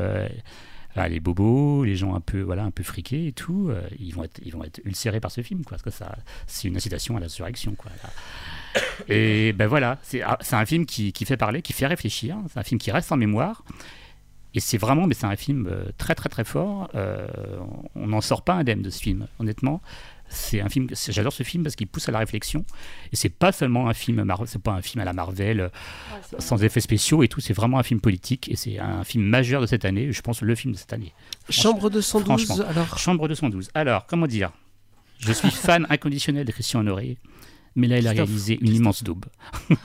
[0.95, 4.13] Ah, les bobos, les gens un peu, voilà, un peu friqués et tout, euh, ils,
[4.13, 6.15] vont être, ils vont être ulcérés par ce film, quoi, parce que ça,
[6.47, 7.75] c'est une incitation à l'insurrection.
[7.75, 8.09] Quoi, là.
[9.07, 12.37] Et ben voilà, c'est ah, c'est un film qui, qui fait parler, qui fait réfléchir,
[12.51, 13.63] c'est un film qui reste en mémoire.
[14.53, 16.89] Et c'est vraiment, mais c'est un film euh, très très très fort.
[16.95, 17.27] euh,
[17.95, 19.81] on n'en sort pas indemne de ce film, honnêtement.
[20.27, 22.65] C'est un film, j'adore ce film parce qu'il pousse à la réflexion.
[23.13, 25.69] Et c'est pas seulement un film, c'est pas un film à la Marvel euh,
[26.39, 27.41] sans effets spéciaux et tout.
[27.41, 30.11] C'est vraiment un film politique et c'est un film majeur de cette année.
[30.11, 31.13] Je pense le film de cette année.
[31.49, 32.65] Chambre 212, Franchement.
[32.67, 33.69] alors Chambre 212.
[33.73, 34.51] Alors, comment dire?
[35.19, 37.17] Je suis fan inconditionnel de Christian Honoré,
[37.75, 38.27] mais là, il a Christophe.
[38.29, 39.25] réalisé une immense daube.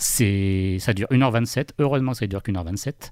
[0.00, 1.70] C'est, ça dure 1h27.
[1.80, 3.10] Heureusement ça dure qu'une heure 27.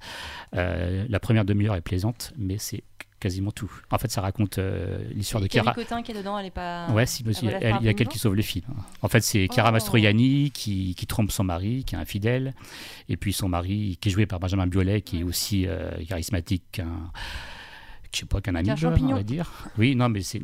[0.55, 2.85] Euh, la première demi-heure est plaisante, mais c'est
[3.27, 3.71] quasiment tout.
[3.91, 5.75] En fait, ça raconte euh, l'histoire de Chiara.
[5.75, 6.87] Cotin qui est dedans, elle est pas.
[6.91, 8.67] Ouais, si, elle elle- un il y a quelqu'un qui sauve le film.
[9.03, 9.73] En fait, c'est Chiara Oh.
[9.73, 12.55] Mastroianni qui, qui trompe son mari, qui est infidèle,
[13.09, 16.63] et puis son mari, qui est joué par Benjamin Biolay, qui est aussi euh, charismatique
[16.73, 16.87] qu'un,
[18.13, 19.51] je sais pas, qu'un ami, Qu'un on va dire.
[19.79, 20.41] Oui, non, mais c'est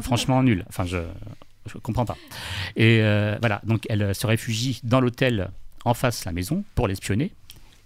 [0.00, 0.64] franchement nul.
[0.68, 0.98] Enfin, je
[1.66, 2.16] je comprends pas.
[2.74, 5.50] Et euh, voilà, donc elle se réfugie dans l'hôtel
[5.84, 7.32] en face de la maison pour l'espionner.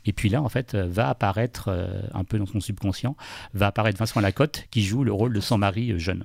[0.07, 3.16] Et puis là, en fait, euh, va apparaître, euh, un peu dans son subconscient,
[3.54, 6.24] va apparaître Vincent Lacotte qui joue le rôle de son mari euh, jeune.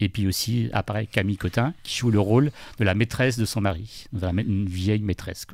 [0.00, 3.60] Et puis aussi apparaît Camille Cotin qui joue le rôle de la maîtresse de son
[3.60, 5.46] mari, une vieille maîtresse.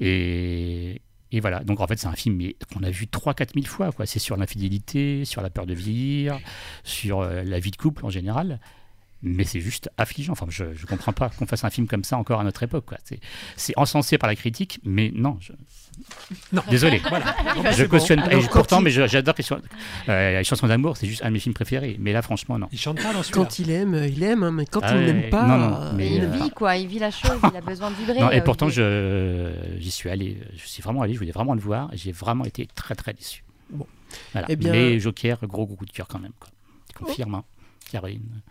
[0.00, 1.00] Et,
[1.30, 2.40] et voilà, donc en fait c'est un film
[2.74, 3.92] qu'on a vu 3-4 000 fois.
[4.04, 6.40] C'est sur l'infidélité, sur la peur de vieillir,
[6.82, 8.58] sur la vie de couple en général.
[9.24, 10.32] Mais c'est juste affligeant.
[10.32, 12.86] Enfin, je ne comprends pas qu'on fasse un film comme ça encore à notre époque.
[12.86, 12.98] quoi.
[13.04, 13.20] C'est-
[13.56, 15.36] C'est encensé par la critique, mais non.
[15.40, 15.52] Je...
[16.52, 16.62] Non.
[16.70, 17.00] Désolé.
[17.08, 17.36] Voilà.
[17.72, 18.26] Je cautionne bon.
[18.26, 18.32] pas.
[18.32, 19.62] Alors, pourtant, il- mais je- j'adore les, chansons-
[20.08, 20.96] euh, les chansons d'amour.
[20.96, 21.96] C'est juste un de mes films préférés.
[22.00, 22.68] Mais là, franchement, non.
[22.72, 24.98] Il chante pas dans Quand il aime, euh, il aime, hein, mais quand Ah il
[25.06, 25.46] ouais, n'aime pas.
[25.46, 27.90] non, non, euh, mais, il euh, vit quoi, il vit la chose, il a besoin
[27.90, 28.18] de vibrer.
[28.18, 31.54] Non, et euh, pourtant, je, j'y suis allé, je suis vraiment allé, je voulais vraiment
[31.54, 33.44] le voir, et j'ai vraiment été très très déçu.
[33.70, 33.86] Bon.
[34.32, 34.46] Voilà.
[34.50, 36.32] Eh bien- Mais Joker, gros gros coup de cœur quand même.
[36.40, 36.48] Quoi.
[36.88, 37.44] Tu confirmes, hein,
[37.90, 38.42] Caroline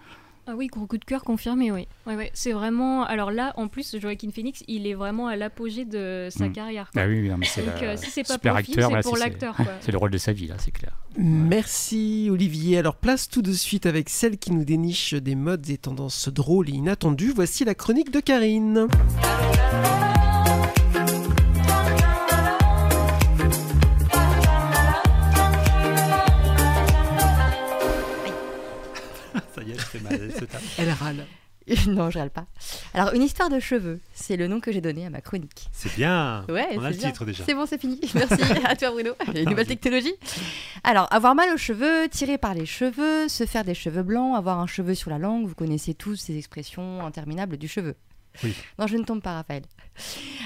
[0.47, 1.87] Ah oui, gros coup de cœur confirmé, oui.
[2.07, 3.03] Ouais, ouais, c'est vraiment.
[3.05, 6.51] Alors là, en plus, Joaquin Phoenix, il est vraiment à l'apogée de sa Mm.
[6.53, 6.89] carrière.
[6.91, 7.03] quoi.
[7.03, 9.01] Ah oui, non, mais c'est Donc, le euh, si c'est pas super pour acteur, c'est
[9.09, 9.53] pour l'acteur.
[9.57, 9.73] c'est- quoi.
[9.81, 10.91] C'est le rôle de sa vie, là, c'est clair.
[11.17, 12.77] Merci Olivier.
[12.79, 16.69] Alors place tout de suite avec celle qui nous déniche des modes et tendances drôles
[16.69, 17.31] et inattendues.
[17.35, 18.87] Voici la chronique de Karine.
[29.91, 30.31] C'est mal.
[30.77, 31.25] Elle râle.
[31.87, 32.45] non, je râle pas.
[32.93, 35.69] Alors, une histoire de cheveux, c'est le nom que j'ai donné à ma chronique.
[35.71, 36.43] C'est bien.
[36.49, 37.11] Ouais, On a c'est le bien.
[37.11, 37.43] titre déjà.
[37.45, 37.99] C'est bon, c'est fini.
[38.15, 39.11] Merci à toi, Bruno.
[39.33, 40.15] Les nouvelles technologies.
[40.83, 44.59] Alors, avoir mal aux cheveux, tirer par les cheveux, se faire des cheveux blancs, avoir
[44.59, 47.95] un cheveu sur la langue, vous connaissez tous ces expressions interminables du cheveu.
[48.43, 48.55] Oui.
[48.79, 49.63] Non, je ne tombe pas, Raphaël.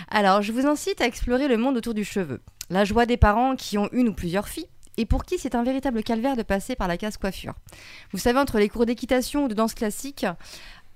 [0.10, 2.42] Alors, je vous incite à explorer le monde autour du cheveu.
[2.70, 4.68] La joie des parents qui ont une ou plusieurs filles,
[4.98, 7.54] et pour qui c'est un véritable calvaire de passer par la case coiffure.
[8.12, 10.26] Vous savez, entre les cours d'équitation ou de danse classique,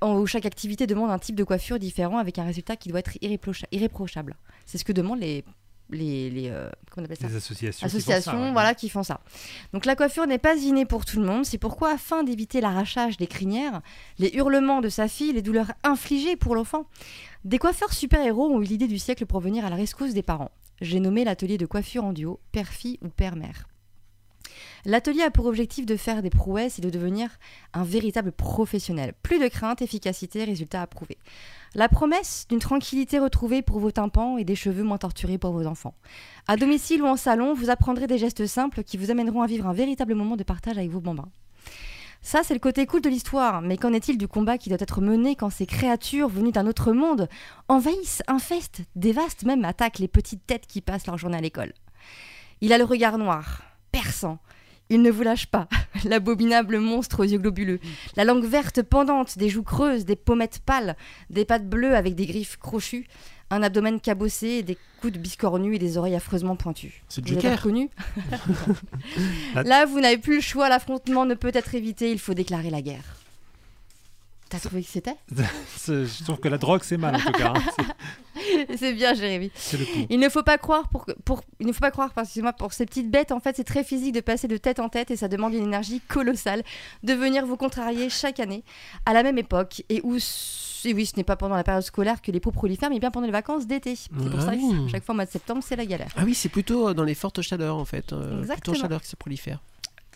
[0.03, 3.17] où chaque activité demande un type de coiffure différent avec un résultat qui doit être
[3.21, 4.35] irréprocha- irréprochable.
[4.65, 5.43] C'est ce que demandent les,
[5.89, 8.51] les, les, euh, comment on appelle ça Les associations qui Associations, ça, ouais.
[8.53, 9.19] voilà, qui font ça.
[9.73, 11.43] Donc la coiffure n'est pas innée pour tout le monde.
[11.45, 13.81] C'est pourquoi, afin d'éviter l'arrachage des crinières,
[14.19, 16.85] les hurlements de sa fille, les douleurs infligées pour l'enfant,
[17.43, 20.51] des coiffeurs super-héros ont eu l'idée du siècle pour venir à la rescousse des parents.
[20.81, 23.67] J'ai nommé l'atelier de coiffure en duo, père-fille ou père-mère.
[24.85, 27.29] L'atelier a pour objectif de faire des prouesses et de devenir
[27.73, 29.13] un véritable professionnel.
[29.23, 31.17] Plus de crainte, efficacité, résultat approuvé.
[31.75, 35.67] La promesse d'une tranquillité retrouvée pour vos tympans et des cheveux moins torturés pour vos
[35.67, 35.93] enfants.
[36.47, 39.67] À domicile ou en salon, vous apprendrez des gestes simples qui vous amèneront à vivre
[39.67, 41.29] un véritable moment de partage avec vos bambins.
[42.21, 44.99] Ça, c'est le côté cool de l'histoire, mais qu'en est-il du combat qui doit être
[44.99, 47.29] mené quand ces créatures venues d'un autre monde
[47.69, 51.73] envahissent, infestent, dévastent, même attaquent les petites têtes qui passent leur journée à l'école?
[52.61, 54.39] Il a le regard noir, perçant.
[54.91, 55.67] Il ne vous lâche pas,
[56.03, 57.79] l'abominable monstre aux yeux globuleux,
[58.15, 60.95] la langue verte pendante, des joues creuses, des pommettes pâles,
[61.29, 63.07] des pattes bleues avec des griffes crochues,
[63.51, 67.03] un abdomen cabossé, des coudes biscornus et des oreilles affreusement pointues.
[67.07, 67.57] C'est Joker.
[67.57, 67.89] reconnu
[69.55, 69.63] Ah.
[69.63, 72.81] Là, vous n'avez plus le choix, l'affrontement ne peut être évité, il faut déclarer la
[72.81, 73.18] guerre.
[74.49, 75.15] T'as trouvé que c'était
[75.87, 77.53] Je trouve que la drogue, c'est mal en tout cas.
[77.55, 77.83] hein.
[78.77, 79.51] C'est- bien, Jérémy.
[79.53, 80.07] C'est le coup.
[80.09, 82.85] Il ne faut pas croire pour, pour il ne faut pas croire excusez-moi, pour ces
[82.85, 85.27] petites bêtes en fait c'est très physique de passer de tête en tête et ça
[85.27, 86.63] demande une énergie colossale
[87.03, 88.63] de venir vous contrarier chaque année
[89.05, 90.15] à la même époque et où
[90.85, 93.11] et oui ce n'est pas pendant la période scolaire que les peaux prolifèrent mais bien
[93.11, 93.95] pendant les vacances d'été.
[93.95, 94.85] C'est pour Ah ça oui.
[94.85, 96.09] que chaque fois au mois de septembre c'est la galère.
[96.15, 98.13] Ah oui, c'est plutôt euh, dans les fortes chaleurs en fait.
[98.13, 98.77] euh, plutôt Exactement.
[98.77, 99.59] en chaleur que ça prolifère.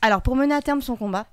[0.02, 1.28] Alors, pour mener à terme son combat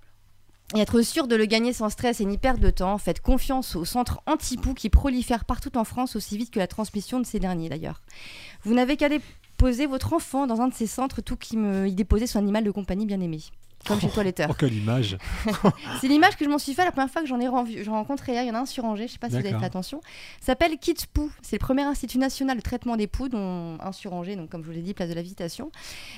[0.75, 3.77] et être sûr de le gagner sans stress et ni perdre de temps, faites confiance
[3.77, 7.41] au centre anti-poux qui prolifère partout en France aussi vite que la transmission de ces
[7.41, 8.03] derniers d'ailleurs.
[8.64, 11.95] Vous n'avez qu'à déposer votre enfant dans un de ces centres tout qui me y
[11.95, 13.41] déposer son animal de compagnie bien aimé.
[13.87, 14.49] Comme chez Toiletteur.
[14.51, 15.16] Oh, quelle image.
[16.01, 18.43] C'est l'image que je m'en suis fait la première fois que j'en ai, rencontré hier.
[18.43, 20.01] Il y en a un sur Angers, je sais pas si vous avez fait attention.
[20.41, 21.31] S'appelle Kids Poo.
[21.43, 24.62] C'est le premier institut national de traitement des poux, dont un sur Angers, donc comme
[24.62, 25.70] je vous l'ai dit, place de la Visitation.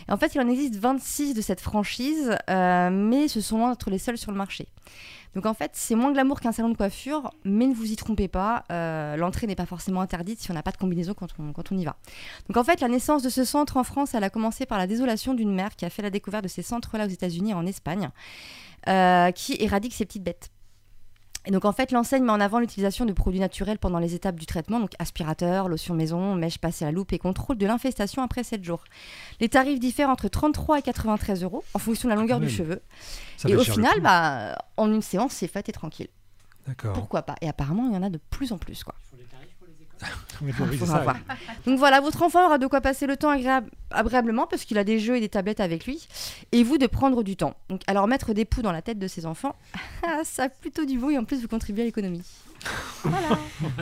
[0.09, 3.71] Et en fait, il en existe 26 de cette franchise, euh, mais ce sont loin
[3.71, 4.69] d'être les seuls sur le marché.
[5.35, 8.28] Donc en fait, c'est moins glamour qu'un salon de coiffure, mais ne vous y trompez
[8.28, 11.53] pas, euh, l'entrée n'est pas forcément interdite si on n'a pas de combinaison quand on,
[11.53, 11.97] quand on y va.
[12.49, 14.87] Donc en fait, la naissance de ce centre en France, elle a commencé par la
[14.87, 17.66] désolation d'une mère qui a fait la découverte de ces centres-là aux États-Unis et en
[17.66, 18.11] Espagne,
[18.89, 20.52] euh, qui éradique ces petites bêtes.
[21.45, 24.36] Et donc en fait, l'enseigne met en avant l'utilisation de produits naturels pendant les étapes
[24.36, 28.22] du traitement, donc aspirateur, lotion maison, mèche passée à la loupe et contrôle de l'infestation
[28.22, 28.84] après 7 jours.
[29.40, 32.51] Les tarifs diffèrent entre 33 et 93 euros en fonction de la longueur quand du
[32.51, 32.80] cheveu.
[33.36, 36.09] Ça et au final, bah, en une séance, c'est fait et tranquille.
[36.66, 36.93] D'accord.
[36.93, 37.34] Pourquoi pas?
[37.40, 38.84] Et apparemment, il y en a de plus en plus.
[38.84, 38.95] Quoi.
[40.41, 41.17] Oui, bon, oui, c'est Faudra ça, voir.
[41.29, 41.35] oui.
[41.67, 44.85] Donc voilà, votre enfant aura de quoi passer le temps agréable- agréablement parce qu'il a
[44.85, 46.07] des jeux et des tablettes avec lui.
[46.53, 47.55] Et vous de prendre du temps.
[47.69, 49.55] Donc alors mettre des poux dans la tête de ses enfants,
[50.07, 52.23] ah, ça a plutôt du beau et en plus vous contribuez à l'économie.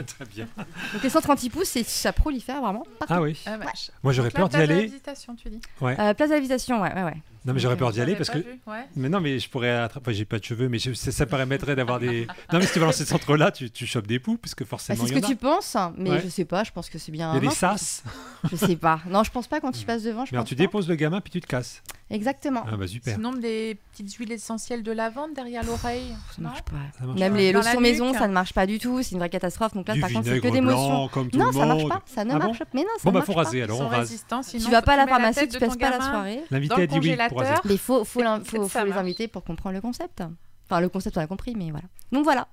[0.07, 0.47] Très bien.
[0.93, 2.83] Donc les centres anti-poux, c'est- ça prolifère vraiment.
[2.99, 3.13] partout.
[3.15, 3.39] Ah oui.
[3.45, 3.57] Ah.
[4.03, 4.85] Moi, j'aurais peur d'y place de la aller.
[4.87, 5.95] Visitation, tu dis Ouais.
[5.99, 7.17] Euh, place de la Visitation, ouais, ouais, ouais.
[7.43, 8.85] Non mais j'aurais peur d'y aller parce que ouais.
[8.95, 11.25] mais non mais je pourrais attraper enfin, j'ai pas de cheveux mais je- ça, ça
[11.25, 14.05] permettrait d'avoir des non mais si tu vas dans ces centres là tu, tu chopes
[14.05, 15.31] des poux parce que Bah, forcément c'est ce y que en a.
[15.31, 16.21] tu penses, mais Ouais.
[16.23, 17.31] je sais pas, je pense que c'est bien.
[17.31, 18.03] Il y a des sas
[18.51, 18.99] Je sais pas.
[19.07, 20.25] Non, je pense pas quand tu passes devant.
[20.25, 20.61] Je mais alors pense tu pas.
[20.63, 21.81] déposes le gamin puis tu te casses
[22.11, 22.63] Exactement.
[22.71, 23.15] Ah bah super.
[23.15, 26.13] Sinon, des petites huiles essentielles de lavande derrière l'oreille.
[26.35, 26.71] Ça marche pas.
[26.99, 27.37] Ça marche Même pas.
[27.39, 29.01] les lotions maison, ça ne marche pas du tout.
[29.01, 29.73] C'est une vraie catastrophe.
[29.73, 31.09] Donc là, Du par contre, c'est que des motions.
[31.33, 32.01] non, le ça marche pas.
[32.05, 32.71] Ça ne Ah marche bon pas.
[32.73, 33.43] Mais non, ça Bon, bah, marche faut pas.
[33.43, 33.99] raser, alors on rase.
[34.01, 36.41] résistants, sinon tu vas pas à la pharmacie, tu de passes pas la soirée.
[36.51, 37.53] L'invité a dit oui pour raser.
[37.65, 40.21] Mais faut, faut, les inviter pour comprendre le concept.
[40.69, 41.85] Enfin, le concept, on a compris, mais voilà.
[42.11, 42.47] Donc voilà.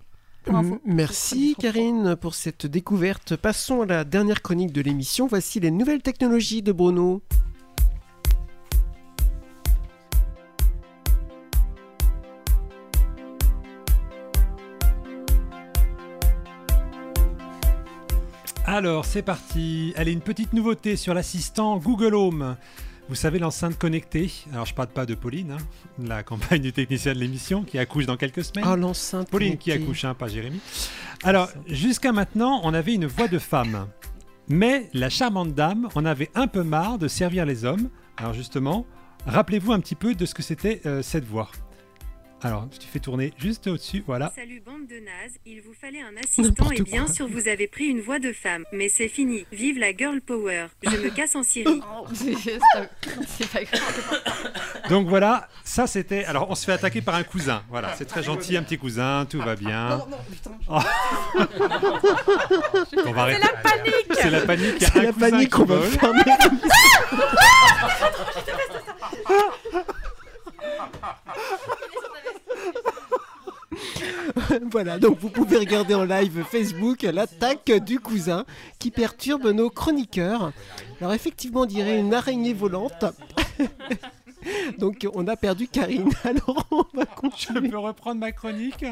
[0.84, 3.36] Merci Karine pour cette découverte.
[3.36, 5.26] Passons à la dernière chronique de l'émission.
[5.26, 7.22] Voici les nouvelles technologies de Bruno.
[18.70, 19.94] Alors, c'est parti.
[19.96, 22.54] Allez, une petite nouveauté sur l'assistant Google Home.
[23.08, 24.30] Vous savez, l'enceinte connectée.
[24.52, 25.56] Alors, je parle pas de Pauline, hein,
[25.98, 28.66] la campagne du technicien de l'émission, qui accouche dans quelques semaines.
[28.68, 30.60] Ah, l'enceinte Pauline qui accouche, hein, pas Jérémy.
[31.24, 33.88] Alors, jusqu'à maintenant, on avait une voix de femme.
[34.48, 37.88] Mais la charmante dame en avait un peu marre de servir les hommes.
[38.18, 38.84] Alors, justement,
[39.24, 41.50] rappelez-vous un petit peu de ce que c'était euh, cette voix.
[42.40, 44.32] Alors, tu fais tourner juste au-dessus, voilà.
[44.36, 47.12] Salut bande de nazes, il vous fallait un assistant et bien quoi.
[47.14, 48.64] sûr vous avez pris une voix de femme.
[48.72, 50.66] Mais c'est fini, vive la girl power.
[50.84, 51.80] Je me casse en Syrie.
[52.14, 54.22] C'est pas grave.
[54.88, 56.24] Donc voilà, ça c'était.
[56.26, 57.64] Alors on se fait attaquer par un cousin.
[57.70, 60.00] Voilà, c'est très gentil, un petit cousin, tout va bien.
[60.68, 60.78] Oh.
[63.04, 63.40] On va arrêter.
[63.40, 64.74] la panique C'est la panique.
[64.78, 65.88] C'est la panique, qui on va vole.
[65.90, 66.22] fermer
[74.70, 78.44] Voilà, donc vous pouvez regarder en live Facebook l'attaque du cousin
[78.78, 80.52] qui perturbe nos chroniqueurs.
[81.00, 83.04] Alors effectivement, on dirait une araignée volante.
[84.78, 87.66] Donc on a perdu Karine, alors on va continuer.
[87.66, 88.84] Je peux reprendre ma chronique?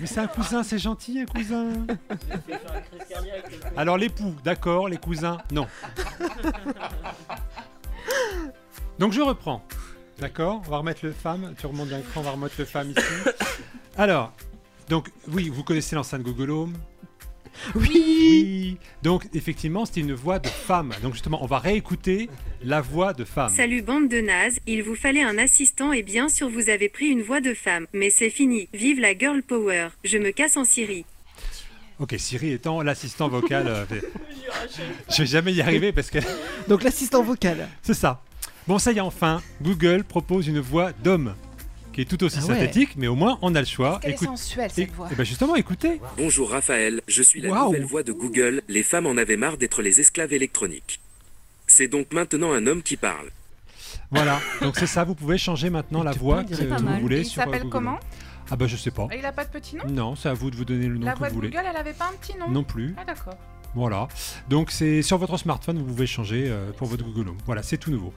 [0.00, 1.68] Mais c'est un cousin, c'est gentil, un cousin.
[3.76, 5.66] Alors l'époux, d'accord, les cousins, non.
[8.98, 9.64] Donc je reprends.
[10.18, 11.54] D'accord On va remettre le femme.
[11.58, 13.00] Tu remontes d'un cran, on va remettre le femme ici.
[13.96, 14.32] Alors,
[14.88, 16.74] donc oui, vous connaissez l'enceinte Google Home
[17.74, 18.76] Oui.
[19.02, 20.92] Donc effectivement, c'était une voix de femme.
[21.02, 22.28] Donc justement, on va réécouter
[22.62, 23.50] la voix de femme.
[23.52, 27.06] Salut bande de nazes, il vous fallait un assistant et bien sûr vous avez pris
[27.06, 27.86] une voix de femme.
[27.92, 29.88] Mais c'est fini, vive la girl power.
[30.04, 31.04] Je me casse en Syrie.
[32.00, 33.66] Ok, Siri étant l'assistant vocal.
[33.68, 33.84] euh,
[35.10, 36.18] Je vais jamais y arriver parce que.
[36.68, 37.68] Donc l'assistant vocal.
[37.82, 38.22] C'est ça.
[38.66, 41.34] Bon, ça y est, enfin, Google propose une voix d'homme
[41.92, 42.54] qui est tout aussi Ah ouais.
[42.58, 44.00] synthétique, mais au moins on a le choix.
[44.02, 45.08] Qu'elle est sensuelle, cette et- voix.
[45.12, 46.00] eh ben justement, écoutez.
[46.16, 47.66] Bonjour Raphaël, je suis la Waouh.
[47.66, 48.62] nouvelle voix de Google.
[48.68, 51.00] Les femmes en avaient marre d'être les esclaves électroniques.
[51.68, 53.28] C'est donc maintenant un homme qui parle.
[54.10, 57.00] Voilà, donc c'est ça, vous pouvez changer maintenant la voix que pas vous mal.
[57.00, 57.72] voulez Il sur euh, s'appelle Google.
[57.72, 58.00] comment
[58.50, 59.06] Ah bah je sais pas.
[59.12, 59.84] Et il a pas de petit nom?
[59.88, 61.50] Non, c'est à vous de vous donner le nom La que voix vous de voulez.
[61.50, 62.48] Google, elle avait pas un petit nom?
[62.50, 62.94] Non plus.
[62.98, 63.34] Ah d'accord.
[63.76, 64.08] Voilà.
[64.48, 67.38] Donc c'est sur votre smartphone, vous pouvez changer euh, pour votre Google Home.
[67.46, 68.12] Voilà, c'est tout nouveau.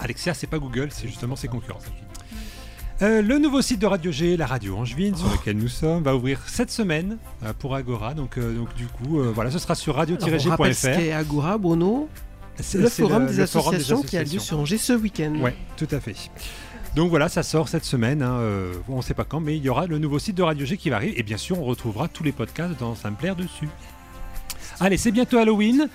[0.00, 1.80] Alexia, c'est pas Google, c'est justement ses concurrents.
[3.02, 6.14] Euh, le nouveau site de Radio G, la radio angevine, sur lequel nous sommes, va
[6.14, 8.14] ouvrir cette semaine euh, pour Agora.
[8.14, 10.56] Donc, euh, donc du coup, voilà, ce sera sur radio-g.fr.
[10.56, 12.08] qu'est Agora, Bruno.
[12.60, 14.78] C'est- le c'est forum, le- des, le forum des associations qui a lieu sur Angers
[14.78, 15.34] ce week-end.
[15.40, 16.14] Ouais, tout à fait.
[16.94, 18.22] Donc voilà, ça sort cette semaine.
[18.22, 18.38] hein,
[18.88, 20.76] on ne sait pas quand, mais il y aura le nouveau site de Radio G
[20.76, 21.18] qui va arriver.
[21.18, 23.68] Et bien sûr, on retrouvera tous les podcasts dans Sampler dessus.
[24.78, 25.88] Allez, c'est bientôt Halloween.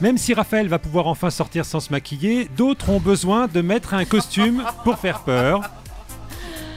[0.00, 3.94] Même si Raphaël va pouvoir enfin sortir sans se maquiller, d'autres ont besoin de mettre
[3.94, 5.62] un costume pour faire peur.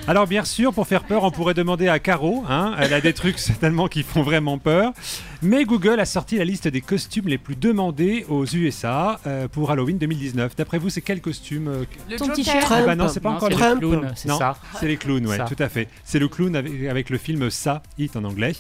[0.10, 2.46] Alors bien sûr, pour faire peur, on pourrait demander à Caro.
[2.48, 4.94] hein, elle a des trucs certainement qui font vraiment peur.
[5.42, 9.70] Mais Google a sorti la liste des costumes les plus demandés aux USA euh, pour
[9.70, 10.56] Halloween 2019.
[10.56, 12.66] D'après vous, c'est quel costume euh, Le Ton t-shirt.
[12.72, 14.58] ah bah non, c'est pas Non, encore les clowns, c'est non, ça.
[14.80, 15.44] c'est les clowns, ouais, Ça.
[15.44, 15.90] tout à fait.
[16.06, 18.54] C'est le clown avec, avec le film Ça, Hit en anglais.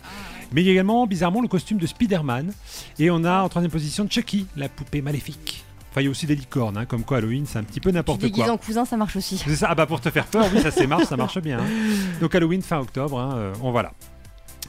[0.51, 2.51] Mais il y a également, bizarrement, le costume de Spider-Man.
[2.99, 5.63] Et on a en troisième position Chucky, la poupée maléfique.
[5.97, 7.89] Enfin, il y a aussi des licornes, hein, comme quoi Halloween, c'est un petit peu
[7.89, 8.51] n'importe quoi.
[8.51, 9.41] en cousin, ça marche aussi.
[9.43, 11.57] C'est ça, ah bah pour te faire peur, oui, ça c'est marche, ça marche bien.
[11.57, 11.65] hein.
[12.21, 13.93] Donc Halloween fin octobre, hein, euh, on voilà.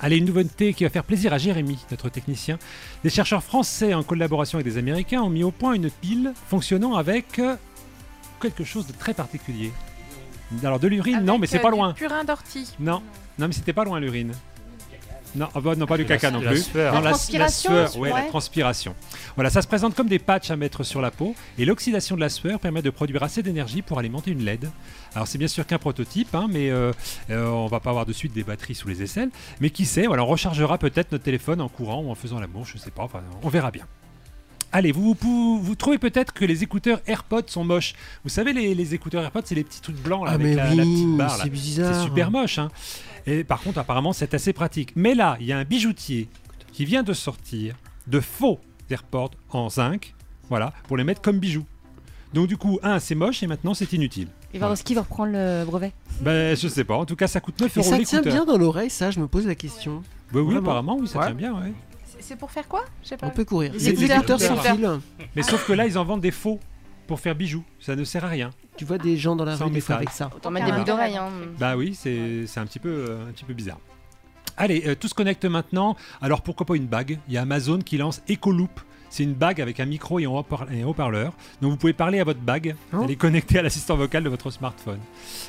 [0.00, 2.58] Allez, une nouveauté qui va faire plaisir à Jérémy, notre technicien.
[3.04, 6.94] Des chercheurs français en collaboration avec des Américains ont mis au point une pile fonctionnant
[6.94, 7.56] avec euh,
[8.40, 9.70] quelque chose de très particulier.
[10.64, 11.92] Alors de l'urine, non, mais c'est euh, pas du loin.
[11.92, 12.72] Purin d'ortie.
[12.80, 13.02] Non,
[13.38, 14.32] non, mais c'était pas loin l'urine.
[15.34, 16.68] Non, ah bah, non, pas du La- caca non plus.
[16.74, 18.94] Non, La la, transpiration, la sueur, ouais, la transpiration.
[19.34, 22.20] Voilà, ça se présente comme des patchs à mettre sur la peau et l'oxydation de
[22.20, 24.70] la sueur permet de produire assez d'énergie pour alimenter une LED.
[25.14, 26.92] Alors c'est bien sûr qu'un prototype, hein, mais euh,
[27.30, 29.30] euh, on va pas avoir de suite des batteries sous les aisselles.
[29.60, 32.64] Mais qui sait, voilà, on rechargera peut-être notre téléphone en courant ou en faisant l'amour,
[32.64, 33.84] je sais pas, enfin, on verra bien.
[34.70, 37.94] Allez, vous, vous, vous trouvez peut-être que les écouteurs AirPods sont moches.
[38.22, 40.54] Vous savez, les, les écouteurs AirPods, c'est les petits trucs blancs là, Ah, avec mais
[40.56, 41.38] la, petite barre.
[41.42, 41.94] c'est bizarre.
[41.94, 42.58] C'est super moche.
[42.58, 42.68] Hein.
[43.30, 44.92] Et par contre, apparemment, c'est assez pratique.
[44.96, 46.28] Mais là, il y a un bijoutier
[46.72, 47.74] qui vient de sortir
[48.06, 48.58] de faux
[48.90, 50.14] AirPods en zinc,
[50.48, 51.66] voilà, pour les mettre comme bijoux.
[52.32, 54.28] Donc du coup, un, c'est moche et maintenant c'est inutile.
[54.54, 55.92] Et Varoski va reprendre le brevet.
[56.22, 56.96] Ben, je sais pas.
[56.96, 59.20] En tout cas, ça coûte 9 Et euros ça tient bien dans l'oreille, ça, je
[59.20, 60.02] me pose la question.
[60.32, 60.60] Bah oui, Vraiment.
[60.60, 61.26] apparemment, oui, ça Ouais.
[61.26, 61.72] tient bien, ouais.
[62.20, 62.84] C'est- pour faire quoi?
[63.02, 63.26] Je sais pas.
[63.26, 63.72] On peut courir.
[63.72, 64.40] Les C'est des écouteurs.
[64.40, 64.88] sans fil.
[65.36, 66.58] Mais sauf que là, ils en vendent des faux
[67.08, 67.64] pour faire bijoux.
[67.80, 68.50] Ça ne sert à rien.
[68.76, 70.30] Tu vois des gens dans la Sans rue des fois avec ça.
[70.36, 71.16] Autant mettre des boucles d'oreilles.
[71.16, 71.30] Hein.
[71.58, 73.80] Bah oui, c'est c'est un petit peu euh, un petit peu bizarre.
[74.56, 75.96] Allez, euh, tout se connecte maintenant.
[76.20, 77.18] Alors pourquoi pas une bague?
[77.26, 78.80] Il y a Amazon qui lance Ecoloop.
[79.10, 81.32] C'est une bague avec un micro et un haut-parleur.
[81.60, 82.76] Donc vous pouvez parler à votre bague.
[82.92, 83.00] Oh.
[83.04, 85.00] Elle est connectée à l'assistant vocal de votre smartphone.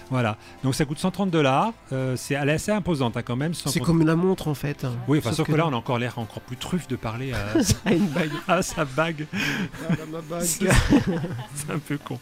[0.10, 0.38] Voilà.
[0.64, 1.74] Donc ça coûte 130 dollars.
[2.16, 3.53] c'est elle est assez imposante hein, quand même.
[3.53, 4.86] C'est comme la montre en fait.
[5.07, 7.34] Oui, enfin, sauf, que, là, là, on a encore l'air encore plus truffe de parler
[7.34, 8.32] à, À une bague.
[8.47, 9.26] à sa bague.
[10.12, 10.43] ma bague.
[10.43, 12.20] C'est un peu con.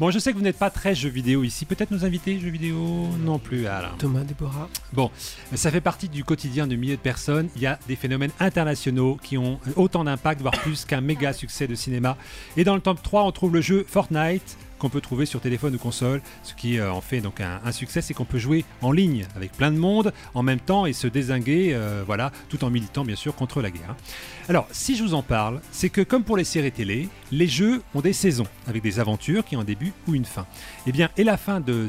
[0.00, 1.64] Bon, je sais que vous n'êtes pas très jeux vidéo ici.
[1.64, 3.68] Peut-être nos invités jeux vidéo non plus.
[3.68, 3.96] Alors.
[3.96, 4.68] Thomas, Déborah.
[4.92, 5.10] Bon,
[5.54, 7.48] ça fait partie du quotidien de milliers de personnes.
[7.54, 11.68] Il y a des phénomènes internationaux qui ont autant d'impact, voire plus qu'un méga succès
[11.68, 12.16] de cinéma.
[12.56, 15.74] Et dans le top 3, on trouve le jeu Fortnite qu'on peut trouver sur téléphone
[15.74, 16.20] ou console.
[16.42, 19.52] Ce qui euh, en fait donc un, succès, c'est qu'on peut jouer en ligne avec
[19.52, 23.16] plein de monde en même temps et se désinguer, euh, voilà, tout en militant bien
[23.16, 23.90] sûr contre la guerre.
[23.90, 23.96] hein.
[24.46, 27.80] Alors, si je vous en parle, c'est que comme pour les séries télé, les jeux
[27.94, 30.44] ont des saisons avec des aventures qui ont un début ou une fin.
[30.86, 31.88] Et bien, et la fin de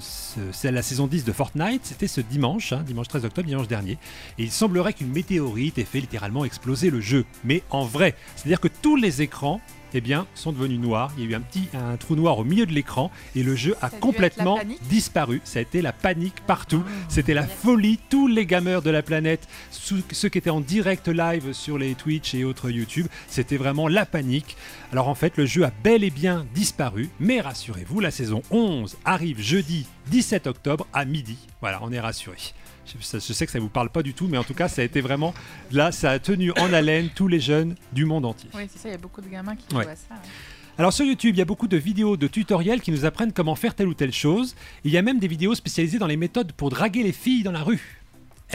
[0.63, 3.97] la saison 10 de Fortnite, c'était ce dimanche, hein, dimanche 13 octobre, dimanche dernier.
[4.37, 8.61] Et il semblerait qu'une météorite ait fait littéralement exploser le jeu, mais en vrai, c'est-à-dire
[8.61, 9.59] que tous les écrans
[9.95, 11.13] eh bien, sont devenus noirs.
[11.17, 13.55] Il y a eu un petit un trou noir au milieu de l'écran et le
[13.55, 15.41] jeu a complètement disparu.
[15.45, 16.83] Ça a été la panique partout.
[17.07, 17.97] C'était la folie.
[18.09, 22.33] Tous les gamers de la planète, ceux qui étaient en direct live sur les Twitch
[22.33, 24.57] et autres YouTube, c'était vraiment la panique.
[24.91, 27.09] Alors en fait, le jeu a bel et bien disparu.
[27.21, 31.37] Mais rassurez-vous, la saison 11 arrive jeudi 17 octobre à midi.
[31.61, 32.53] Voilà, on est rassurés.
[32.85, 34.85] Je, sais que ça vous parle pas du tout, mais en tout cas, ça a
[34.85, 35.33] été vraiment
[35.71, 38.49] là, ça a tenu en haleine tous les jeunes du monde entier.
[38.53, 39.83] Oui, c'est ça, il y a beaucoup de gamins qui Ouais.
[39.83, 40.13] jouent à ça.
[40.15, 40.29] ouais.
[40.77, 43.55] Alors sur YouTube, il y a beaucoup de vidéos de tutoriels qui nous apprennent comment
[43.55, 44.55] faire telle ou telle chose.
[44.83, 47.53] Il y a même des vidéos spécialisées dans les méthodes pour draguer les filles dans
[47.53, 48.01] la rue.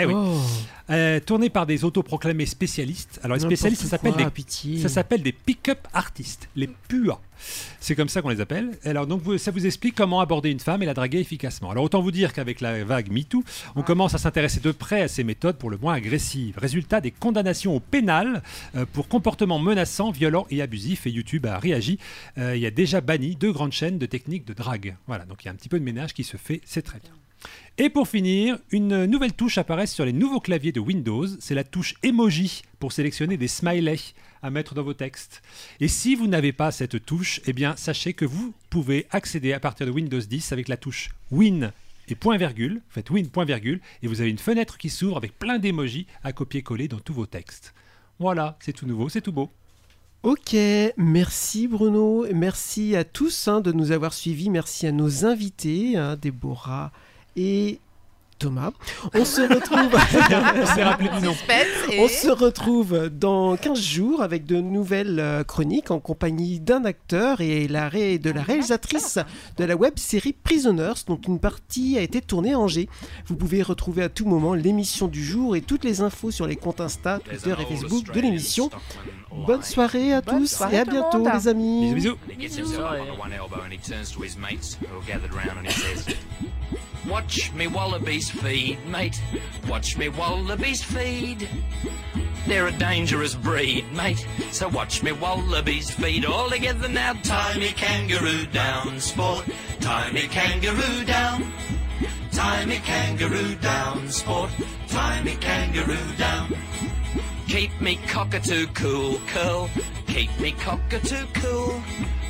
[0.02, 0.14] Eh oui.
[0.16, 0.38] Oh.
[0.90, 3.20] Euh, tournées par des autoproclamés spécialistes.
[3.22, 4.78] Alors les spécialistes, ça s'appelle des, pitié.
[4.78, 7.20] ça s'appelle des pick-up artistes, les PUA.
[7.78, 8.76] C'est comme ça qu'on les appelle.
[8.84, 11.70] Alors donc vous- ça vous explique comment aborder une femme et la draguer efficacement.
[11.70, 13.44] Alors autant vous dire qu'avec la vague MeToo,
[13.76, 16.58] on commence à s'intéresser de près à ces méthodes pour le moins agressives.
[16.58, 18.42] Résultat des condamnations au pénal
[18.74, 21.06] euh, pour comportements menaçants, violents et abusifs.
[21.06, 22.00] Et YouTube a réagi.
[22.36, 24.96] Euh, il y a déjà banni deux grandes chaînes de techniques de drague.
[25.06, 26.98] Voilà, donc il y a un petit peu de ménage qui se fait, c'est très
[26.98, 27.12] bien.
[27.82, 31.26] Et pour finir, une nouvelle touche apparaît sur les nouveaux claviers de Windows.
[31.38, 34.12] C'est la touche emoji pour sélectionner des smileys
[34.42, 35.40] à mettre dans vos textes.
[35.80, 39.60] Et si vous n'avez pas cette touche, eh bien sachez que vous pouvez accéder à
[39.60, 41.72] partir de Windows 10 avec la touche Win
[42.08, 42.74] et point virgule.
[42.74, 46.06] Vous faites Win point virgule et vous avez une fenêtre qui s'ouvre avec plein d'emojis
[46.22, 47.72] à copier-coller dans tous vos textes.
[48.18, 49.48] Voilà, c'est tout nouveau, c'est tout beau.
[50.22, 50.54] Ok,
[50.98, 56.16] merci Bruno, merci à tous hein, de nous avoir suivis, merci à nos invités, hein,
[56.20, 56.92] Déborah
[57.36, 57.78] et
[58.38, 58.70] Thomas.
[59.12, 59.94] On se retrouve.
[60.62, 61.34] On s'est rappelé du nom.
[61.34, 66.58] Suspense et- On se retrouve dans 15 jours avec de nouvelles euh, chroniques en compagnie
[66.58, 69.18] d'un acteur et la ré- de la réalisatrice
[69.58, 72.88] de la web série Prisoners, dont une partie a été tournée à Angers.
[73.26, 76.56] Vous pouvez retrouver à tout moment l'émission du jour et toutes les infos sur les
[76.56, 78.70] comptes Insta, Twitter et Facebook de l'émission.
[79.46, 81.28] Bonne soirée à Bonne tous soirée et à bientôt monde.
[81.34, 81.92] les amis.
[81.94, 82.80] Bisous bisous.
[87.08, 89.20] Watch me wallabies feed, mate.
[89.68, 91.48] Watch me wallabies feed.
[92.46, 94.26] They're a dangerous breed, mate.
[94.50, 97.14] So watch me wallabies feed all together now.
[97.22, 99.44] Tie me kangaroo down, sport.
[99.80, 101.52] Tie me kangaroo down.
[102.32, 104.50] Tie me kangaroo down, sport.
[104.88, 106.56] Tie me kangaroo down.
[107.50, 109.68] Keep me cockatoo cool, curl.
[110.06, 111.82] Keep me cockatoo cool.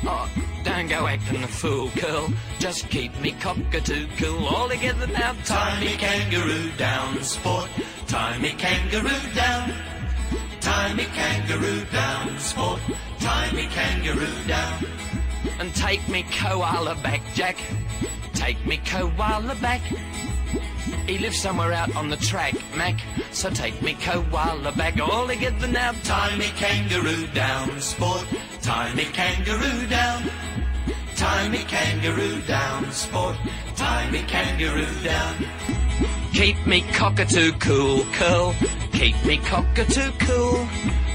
[0.03, 0.27] Oh,
[0.63, 2.33] don't go acting a fool, curl.
[2.57, 4.47] Just keep me cockatoo cool.
[4.47, 5.33] All together now.
[5.45, 7.69] Tie me kangaroo down, sport.
[8.07, 9.71] Tie me kangaroo down.
[10.59, 12.81] Tie me kangaroo down, sport.
[13.19, 14.85] Tie me kangaroo down.
[15.59, 17.57] And take me koala back, Jack.
[18.33, 19.81] Take me koala back.
[21.07, 22.99] He lives somewhere out on the track, Mac.
[23.31, 25.91] So take me koala back all together now.
[26.03, 28.25] Tie me kangaroo down, sport.
[28.95, 30.23] Me kangaroo down.
[31.51, 33.35] Me kangaroo down, sport.
[34.11, 35.35] Me kangaroo down.
[36.33, 38.55] Keep me cockatoo cool, curl.
[38.93, 40.67] Keep me cockatoo cool.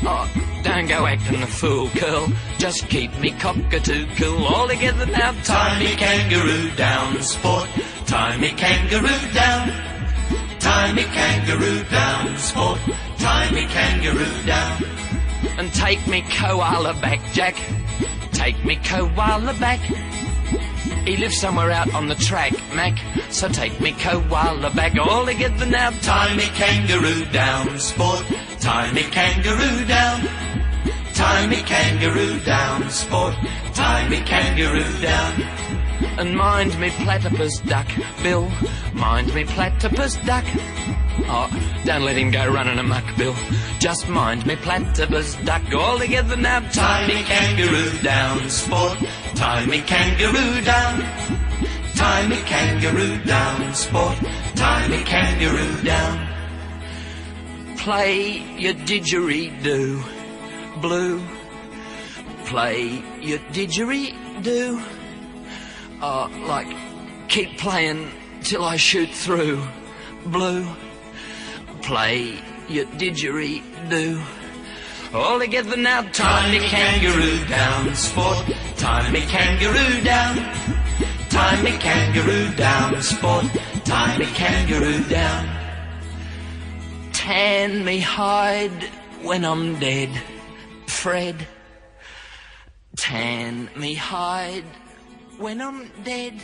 [0.02, 0.28] Oh,
[0.62, 2.28] don't go acting a fool, curl.
[2.58, 4.44] Just keep me cockatoo cool.
[4.44, 5.32] All together now.
[5.78, 7.68] Me kangaroo down, sport.
[8.06, 9.72] Tie me kangaroo down.
[10.58, 12.80] Tie me kangaroo down, sport.
[13.18, 14.82] Tie me kangaroo down.
[15.58, 17.56] and take me koala back, Jack.
[18.32, 19.80] Take me koala back.
[21.06, 22.98] He lives somewhere out on the track, Mac.
[23.30, 24.96] So take me koala back.
[24.98, 25.90] All together now.
[25.90, 28.24] Tie me kangaroo down, sport.
[28.60, 30.20] Tie me kangaroo down.
[31.14, 33.34] Tie me kangaroo down, sport.
[33.74, 35.65] Tie me kangaroo down.
[36.18, 37.86] And mind me platypus duck,
[38.22, 38.50] Bill.
[38.94, 40.44] Mind me platypus duck.
[41.28, 41.48] Oh,
[41.84, 43.34] don't let him go running amok, Bill.
[43.78, 45.62] Just mind me platypus duck.
[45.74, 46.60] All together now.
[46.70, 48.98] Tie me kangaroo down, sport.
[49.34, 51.00] Tie me kangaroo down.
[51.94, 54.18] Tie me kangaroo down, sport.
[54.54, 56.28] Tie me kangaroo down.
[57.78, 60.02] Play your didgeridoo,
[60.80, 61.22] blue.
[62.44, 64.95] Play your didgeridoo.
[66.02, 66.68] Oh, like,
[67.28, 68.10] keep playing
[68.42, 69.62] till I shoot through,
[70.26, 70.68] blue.
[71.82, 72.38] Play
[72.68, 74.22] your didgeridoo.
[75.14, 78.44] All together now, tie me kangaroo down, sport.
[78.76, 80.36] Tie me kangaroo down.
[81.30, 83.46] Tie me kangaroo down, sport.
[83.84, 85.48] Tie me kangaroo down.
[87.14, 88.90] Tan me hide
[89.22, 90.10] when I'm dead,
[90.86, 91.46] Fred.
[92.96, 94.64] Tan me hide
[95.38, 96.34] when I'm dead.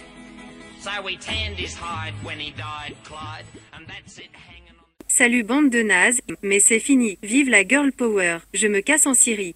[0.81, 4.31] So we tanned his hide when he died, Clyde, and that's it.
[5.07, 7.19] Salut bande de nazes, mais c'est fini.
[7.23, 8.39] Vive la girl power.
[8.55, 9.55] Je me casse en Syrie.